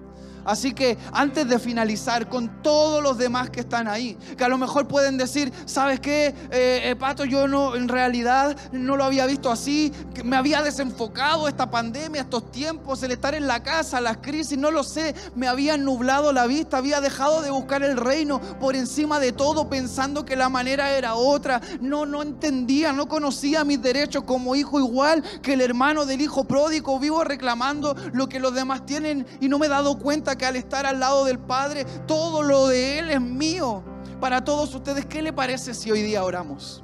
Así 0.45 0.73
que 0.73 0.97
antes 1.11 1.47
de 1.47 1.59
finalizar 1.59 2.27
con 2.29 2.61
todos 2.61 3.01
los 3.01 3.17
demás 3.17 3.49
que 3.49 3.61
están 3.61 3.87
ahí, 3.87 4.15
que 4.37 4.43
a 4.43 4.49
lo 4.49 4.57
mejor 4.57 4.87
pueden 4.87 5.17
decir, 5.17 5.51
¿sabes 5.65 5.99
qué, 5.99 6.27
eh, 6.51 6.81
eh, 6.83 6.95
Pato? 6.97 7.25
Yo 7.25 7.47
no, 7.47 7.75
en 7.75 7.87
realidad 7.87 8.55
no 8.71 8.97
lo 8.97 9.03
había 9.03 9.25
visto 9.25 9.51
así, 9.51 9.91
me 10.23 10.35
había 10.35 10.61
desenfocado 10.61 11.47
esta 11.47 11.69
pandemia, 11.69 12.21
estos 12.21 12.51
tiempos, 12.51 13.03
el 13.03 13.11
estar 13.11 13.35
en 13.35 13.47
la 13.47 13.63
casa, 13.63 14.01
las 14.01 14.17
crisis, 14.17 14.57
no 14.57 14.71
lo 14.71 14.83
sé, 14.83 15.15
me 15.35 15.47
había 15.47 15.77
nublado 15.77 16.31
la 16.33 16.45
vista, 16.45 16.77
había 16.77 17.01
dejado 17.01 17.41
de 17.41 17.51
buscar 17.51 17.83
el 17.83 17.97
reino 17.97 18.39
por 18.59 18.75
encima 18.75 19.19
de 19.19 19.31
todo, 19.31 19.69
pensando 19.69 20.25
que 20.25 20.35
la 20.35 20.49
manera 20.49 20.91
era 20.91 21.15
otra. 21.15 21.61
No, 21.81 22.05
no 22.05 22.21
entendía, 22.21 22.93
no 22.93 23.07
conocía 23.07 23.63
mis 23.63 23.81
derechos 23.81 24.23
como 24.23 24.55
hijo 24.55 24.79
igual 24.79 25.23
que 25.41 25.53
el 25.53 25.61
hermano 25.61 26.05
del 26.05 26.21
hijo 26.21 26.43
pródigo, 26.43 26.99
vivo 26.99 27.23
reclamando 27.23 27.95
lo 28.13 28.27
que 28.29 28.39
los 28.39 28.53
demás 28.53 28.85
tienen 28.85 29.25
y 29.39 29.49
no 29.49 29.59
me 29.59 29.67
he 29.67 29.69
dado 29.69 29.97
cuenta 29.97 30.32
que 30.35 30.45
al 30.45 30.55
estar 30.55 30.85
al 30.85 30.99
lado 30.99 31.25
del 31.25 31.39
Padre, 31.39 31.85
todo 32.07 32.43
lo 32.43 32.67
de 32.67 32.99
Él 32.99 33.09
es 33.09 33.21
mío. 33.21 33.83
Para 34.19 34.43
todos 34.43 34.73
ustedes, 34.73 35.05
¿qué 35.05 35.21
le 35.21 35.33
parece 35.33 35.73
si 35.73 35.91
hoy 35.91 36.01
día 36.01 36.23
oramos? 36.23 36.83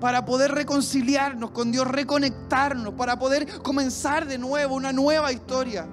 Para 0.00 0.24
poder 0.24 0.52
reconciliarnos 0.52 1.50
con 1.52 1.72
Dios, 1.72 1.86
reconectarnos, 1.86 2.94
para 2.94 3.18
poder 3.18 3.62
comenzar 3.62 4.26
de 4.26 4.38
nuevo 4.38 4.74
una 4.74 4.92
nueva 4.92 5.32
historia. 5.32 5.88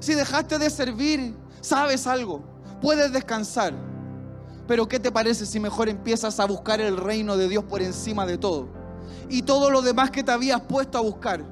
Si 0.00 0.14
dejaste 0.14 0.58
de 0.58 0.70
servir, 0.70 1.36
sabes 1.60 2.06
algo, 2.06 2.42
puedes 2.80 3.12
descansar. 3.12 3.74
Pero 4.66 4.88
¿qué 4.88 4.98
te 4.98 5.12
parece 5.12 5.46
si 5.46 5.60
mejor 5.60 5.88
empiezas 5.88 6.40
a 6.40 6.46
buscar 6.46 6.80
el 6.80 6.96
reino 6.96 7.36
de 7.36 7.48
Dios 7.48 7.64
por 7.64 7.82
encima 7.82 8.26
de 8.26 8.38
todo? 8.38 8.68
Y 9.28 9.42
todo 9.42 9.70
lo 9.70 9.82
demás 9.82 10.10
que 10.10 10.24
te 10.24 10.32
habías 10.32 10.60
puesto 10.62 10.98
a 10.98 11.02
buscar 11.02 11.44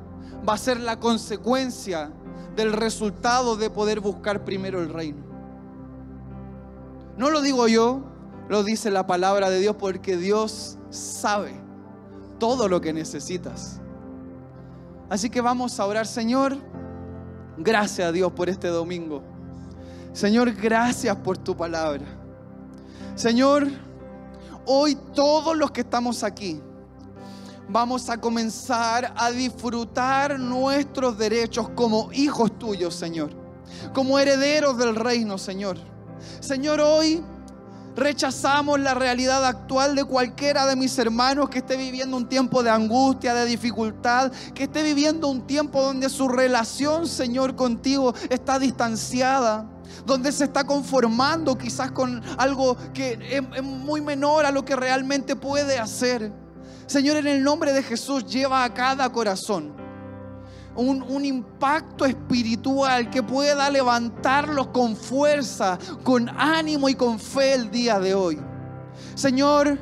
va 0.49 0.55
a 0.55 0.59
ser 0.59 0.81
la 0.81 0.99
consecuencia 0.99 2.11
del 2.57 2.73
resultado 2.73 3.57
de 3.57 3.71
poder 3.71 4.01
buscar 4.01 4.45
primero 4.45 4.81
el 4.81 4.89
reino. 4.89 5.23
No 7.17 7.31
lo 7.31 7.41
digo 7.41 7.69
yo, 7.69 8.03
lo 8.49 8.65
dice 8.65 8.91
la 8.91 9.07
palabra 9.07 9.51
de 9.51 9.59
Dios 9.59 9.77
porque 9.79 10.17
Dios 10.17 10.79
sabe 10.91 11.55
todo 12.39 12.69
lo 12.69 12.81
que 12.81 12.93
necesitas. 12.93 13.81
Así 15.09 15.31
que 15.31 15.41
vamos 15.41 15.79
a 15.79 15.87
orar, 15.87 16.07
Señor. 16.07 16.57
Gracias 17.59 18.09
a 18.09 18.13
Dios 18.13 18.33
por 18.33 18.49
este 18.49 18.69
domingo. 18.69 19.23
Señor, 20.13 20.53
gracias 20.53 21.15
por 21.17 21.39
tu 21.39 21.57
palabra. 21.57 22.05
Señor, 23.15 23.69
hoy 24.67 24.97
todos 25.15 25.57
los 25.57 25.71
que 25.71 25.83
estamos 25.83 26.25
aquí, 26.25 26.61
vamos 27.73 28.11
a 28.11 28.19
comenzar 28.19 29.15
a 29.17 29.31
disfrutar 29.31 30.39
nuestros 30.39 31.17
derechos 31.17 31.71
como 31.71 32.13
hijos 32.13 32.59
tuyos, 32.59 32.95
Señor. 32.95 33.31
Como 33.95 34.19
herederos 34.19 34.77
del 34.77 34.95
reino, 34.95 35.39
Señor. 35.39 35.79
Señor, 36.41 36.81
hoy 36.81 37.25
rechazamos 37.97 38.79
la 38.79 38.93
realidad 38.93 39.45
actual 39.47 39.95
de 39.95 40.05
cualquiera 40.05 40.67
de 40.67 40.77
mis 40.77 40.99
hermanos 40.99 41.49
que 41.49 41.59
esté 41.59 41.79
viviendo 41.79 42.17
un 42.17 42.29
tiempo 42.29 42.63
de 42.63 42.71
angustia, 42.71 43.35
de 43.35 43.47
dificultad, 43.47 44.31
que 44.55 44.65
esté 44.65 44.83
viviendo 44.83 45.29
un 45.29 45.47
tiempo 45.47 45.83
donde 45.83 46.11
su 46.11 46.29
relación, 46.29 47.07
Señor, 47.07 47.57
contigo 47.57 48.15
está 48.29 48.59
distanciada 48.59 49.67
donde 50.07 50.33
se 50.33 50.45
está 50.45 50.65
conformando 50.65 51.57
quizás 51.57 51.93
con 51.93 52.23
algo 52.39 52.77
que 52.93 53.19
es, 53.31 53.63
muy 53.63 54.01
menor 54.01 54.47
a 54.47 54.51
lo 54.51 54.65
que 54.65 54.75
realmente 54.75 55.37
puede 55.37 55.79
hacer. 55.79 56.33
Señor, 56.87 57.17
en 57.17 57.27
el 57.27 57.43
nombre 57.43 57.73
de 57.73 57.83
Jesús, 57.83 58.25
lleva 58.27 58.65
a 58.65 58.73
cada 58.75 59.11
corazón 59.11 59.73
un, 60.75 61.03
un 61.03 61.25
impacto 61.25 62.05
espiritual 62.05 63.11
que 63.11 63.23
pueda 63.23 63.71
levantarlos 63.71 64.69
con 64.69 64.97
fuerza, 64.97 65.79
con 66.03 66.29
ánimo 66.29 66.89
y 66.89 66.95
con 66.95 67.19
fe 67.19 67.55
el 67.55 67.71
día 67.71 67.99
de 67.99 68.15
hoy. 68.15 68.39
Señor, 69.15 69.79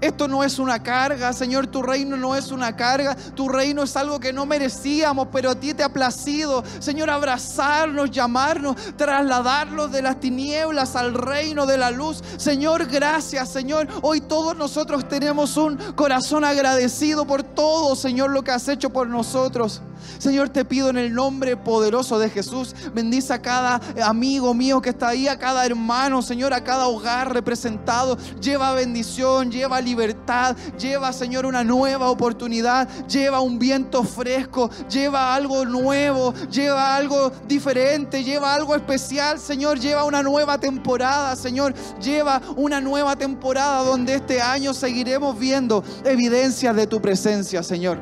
esto 0.00 0.28
no 0.28 0.44
es 0.44 0.58
una 0.58 0.82
carga, 0.82 1.32
Señor, 1.32 1.66
tu 1.66 1.82
reino 1.82 2.16
no 2.16 2.36
es 2.36 2.50
una 2.50 2.76
carga, 2.76 3.16
tu 3.34 3.48
reino 3.48 3.82
es 3.82 3.96
algo 3.96 4.20
que 4.20 4.32
no 4.32 4.46
merecíamos, 4.46 5.28
pero 5.32 5.50
a 5.50 5.54
ti 5.54 5.74
te 5.74 5.82
ha 5.82 5.92
placido, 5.92 6.64
Señor, 6.78 7.10
abrazarnos, 7.10 8.10
llamarnos, 8.10 8.76
trasladarnos 8.96 9.92
de 9.92 10.02
las 10.02 10.20
tinieblas 10.20 10.96
al 10.96 11.14
reino 11.14 11.66
de 11.66 11.78
la 11.78 11.90
luz. 11.90 12.22
Señor, 12.36 12.86
gracias, 12.86 13.48
Señor. 13.48 13.88
Hoy 14.02 14.20
todos 14.20 14.56
nosotros 14.56 15.08
tenemos 15.08 15.56
un 15.56 15.76
corazón 15.94 16.44
agradecido 16.44 17.26
por 17.26 17.42
todo, 17.42 17.96
Señor, 17.96 18.30
lo 18.30 18.42
que 18.42 18.50
has 18.50 18.68
hecho 18.68 18.90
por 18.90 19.08
nosotros. 19.08 19.80
Señor, 20.18 20.48
te 20.50 20.64
pido 20.64 20.90
en 20.90 20.98
el 20.98 21.12
nombre 21.12 21.56
poderoso 21.56 22.18
de 22.18 22.30
Jesús, 22.30 22.74
bendice 22.94 23.32
a 23.32 23.42
cada 23.42 23.80
amigo 24.02 24.54
mío 24.54 24.80
que 24.80 24.90
está 24.90 25.08
ahí, 25.08 25.28
a 25.28 25.38
cada 25.38 25.64
hermano, 25.64 26.22
Señor, 26.22 26.52
a 26.52 26.62
cada 26.62 26.88
hogar 26.88 27.32
representado. 27.32 28.16
Lleva 28.40 28.72
bendición, 28.72 29.50
lleva 29.50 29.80
libertad, 29.84 30.56
lleva, 30.78 31.12
Señor, 31.12 31.46
una 31.46 31.62
nueva 31.62 32.10
oportunidad, 32.10 32.88
lleva 33.06 33.40
un 33.40 33.58
viento 33.58 34.02
fresco, 34.02 34.70
lleva 34.90 35.34
algo 35.34 35.64
nuevo, 35.64 36.34
lleva 36.50 36.96
algo 36.96 37.30
diferente, 37.46 38.24
lleva 38.24 38.54
algo 38.54 38.74
especial, 38.74 39.38
Señor, 39.38 39.78
lleva 39.78 40.04
una 40.04 40.22
nueva 40.22 40.58
temporada, 40.58 41.36
Señor, 41.36 41.74
lleva 42.00 42.40
una 42.56 42.80
nueva 42.80 43.16
temporada 43.16 43.84
donde 43.84 44.14
este 44.14 44.40
año 44.40 44.74
seguiremos 44.74 45.38
viendo 45.38 45.84
evidencias 46.04 46.74
de 46.74 46.86
tu 46.86 47.00
presencia, 47.00 47.62
Señor. 47.62 47.98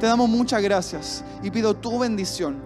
Te 0.00 0.06
damos 0.06 0.28
muchas 0.30 0.62
gracias 0.62 1.22
y 1.42 1.50
pido 1.50 1.76
tu 1.76 1.98
bendición 1.98 2.56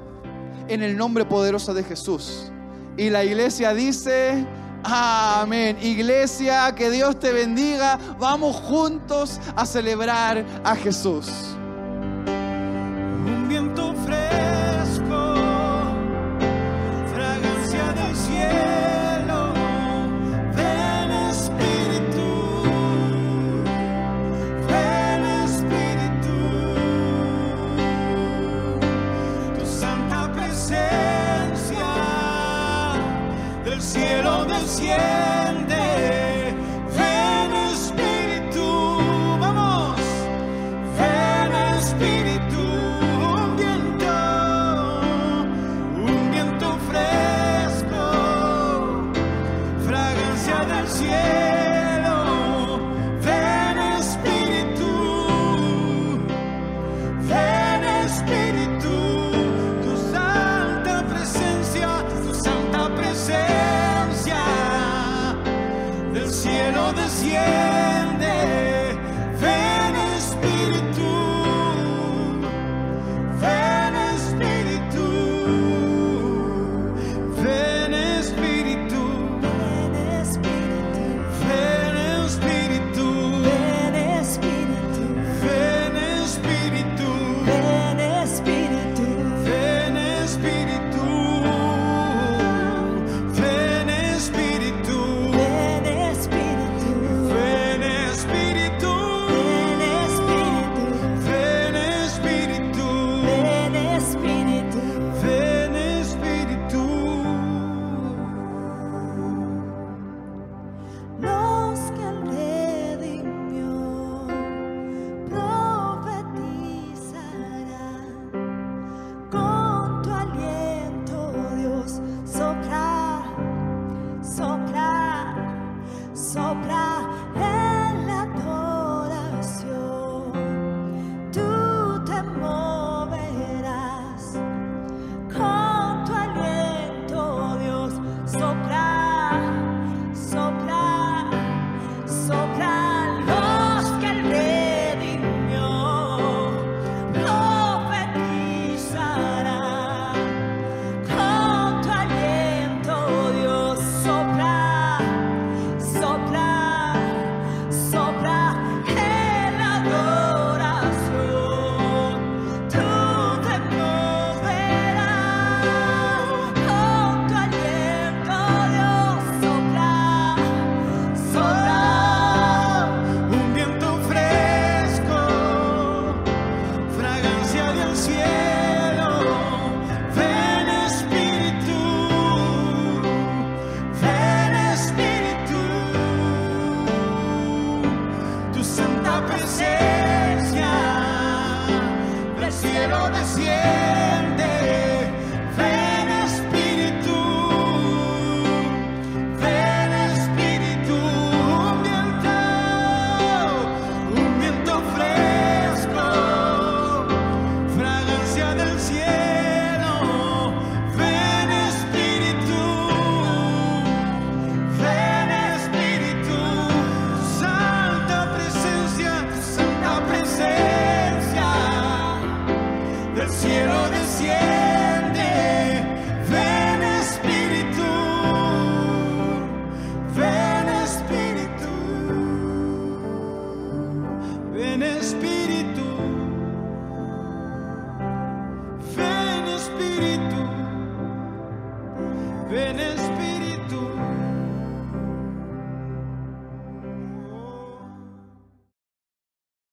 en 0.68 0.82
el 0.82 0.96
nombre 0.96 1.24
poderoso 1.24 1.74
de 1.74 1.82
Jesús. 1.82 2.50
Y 2.96 3.10
la 3.10 3.24
iglesia 3.24 3.74
dice, 3.74 4.46
amén. 4.84 5.78
Iglesia, 5.80 6.72
que 6.74 6.90
Dios 6.90 7.18
te 7.18 7.32
bendiga. 7.32 7.98
Vamos 8.18 8.56
juntos 8.56 9.40
a 9.56 9.66
celebrar 9.66 10.44
a 10.62 10.76
Jesús. 10.76 11.54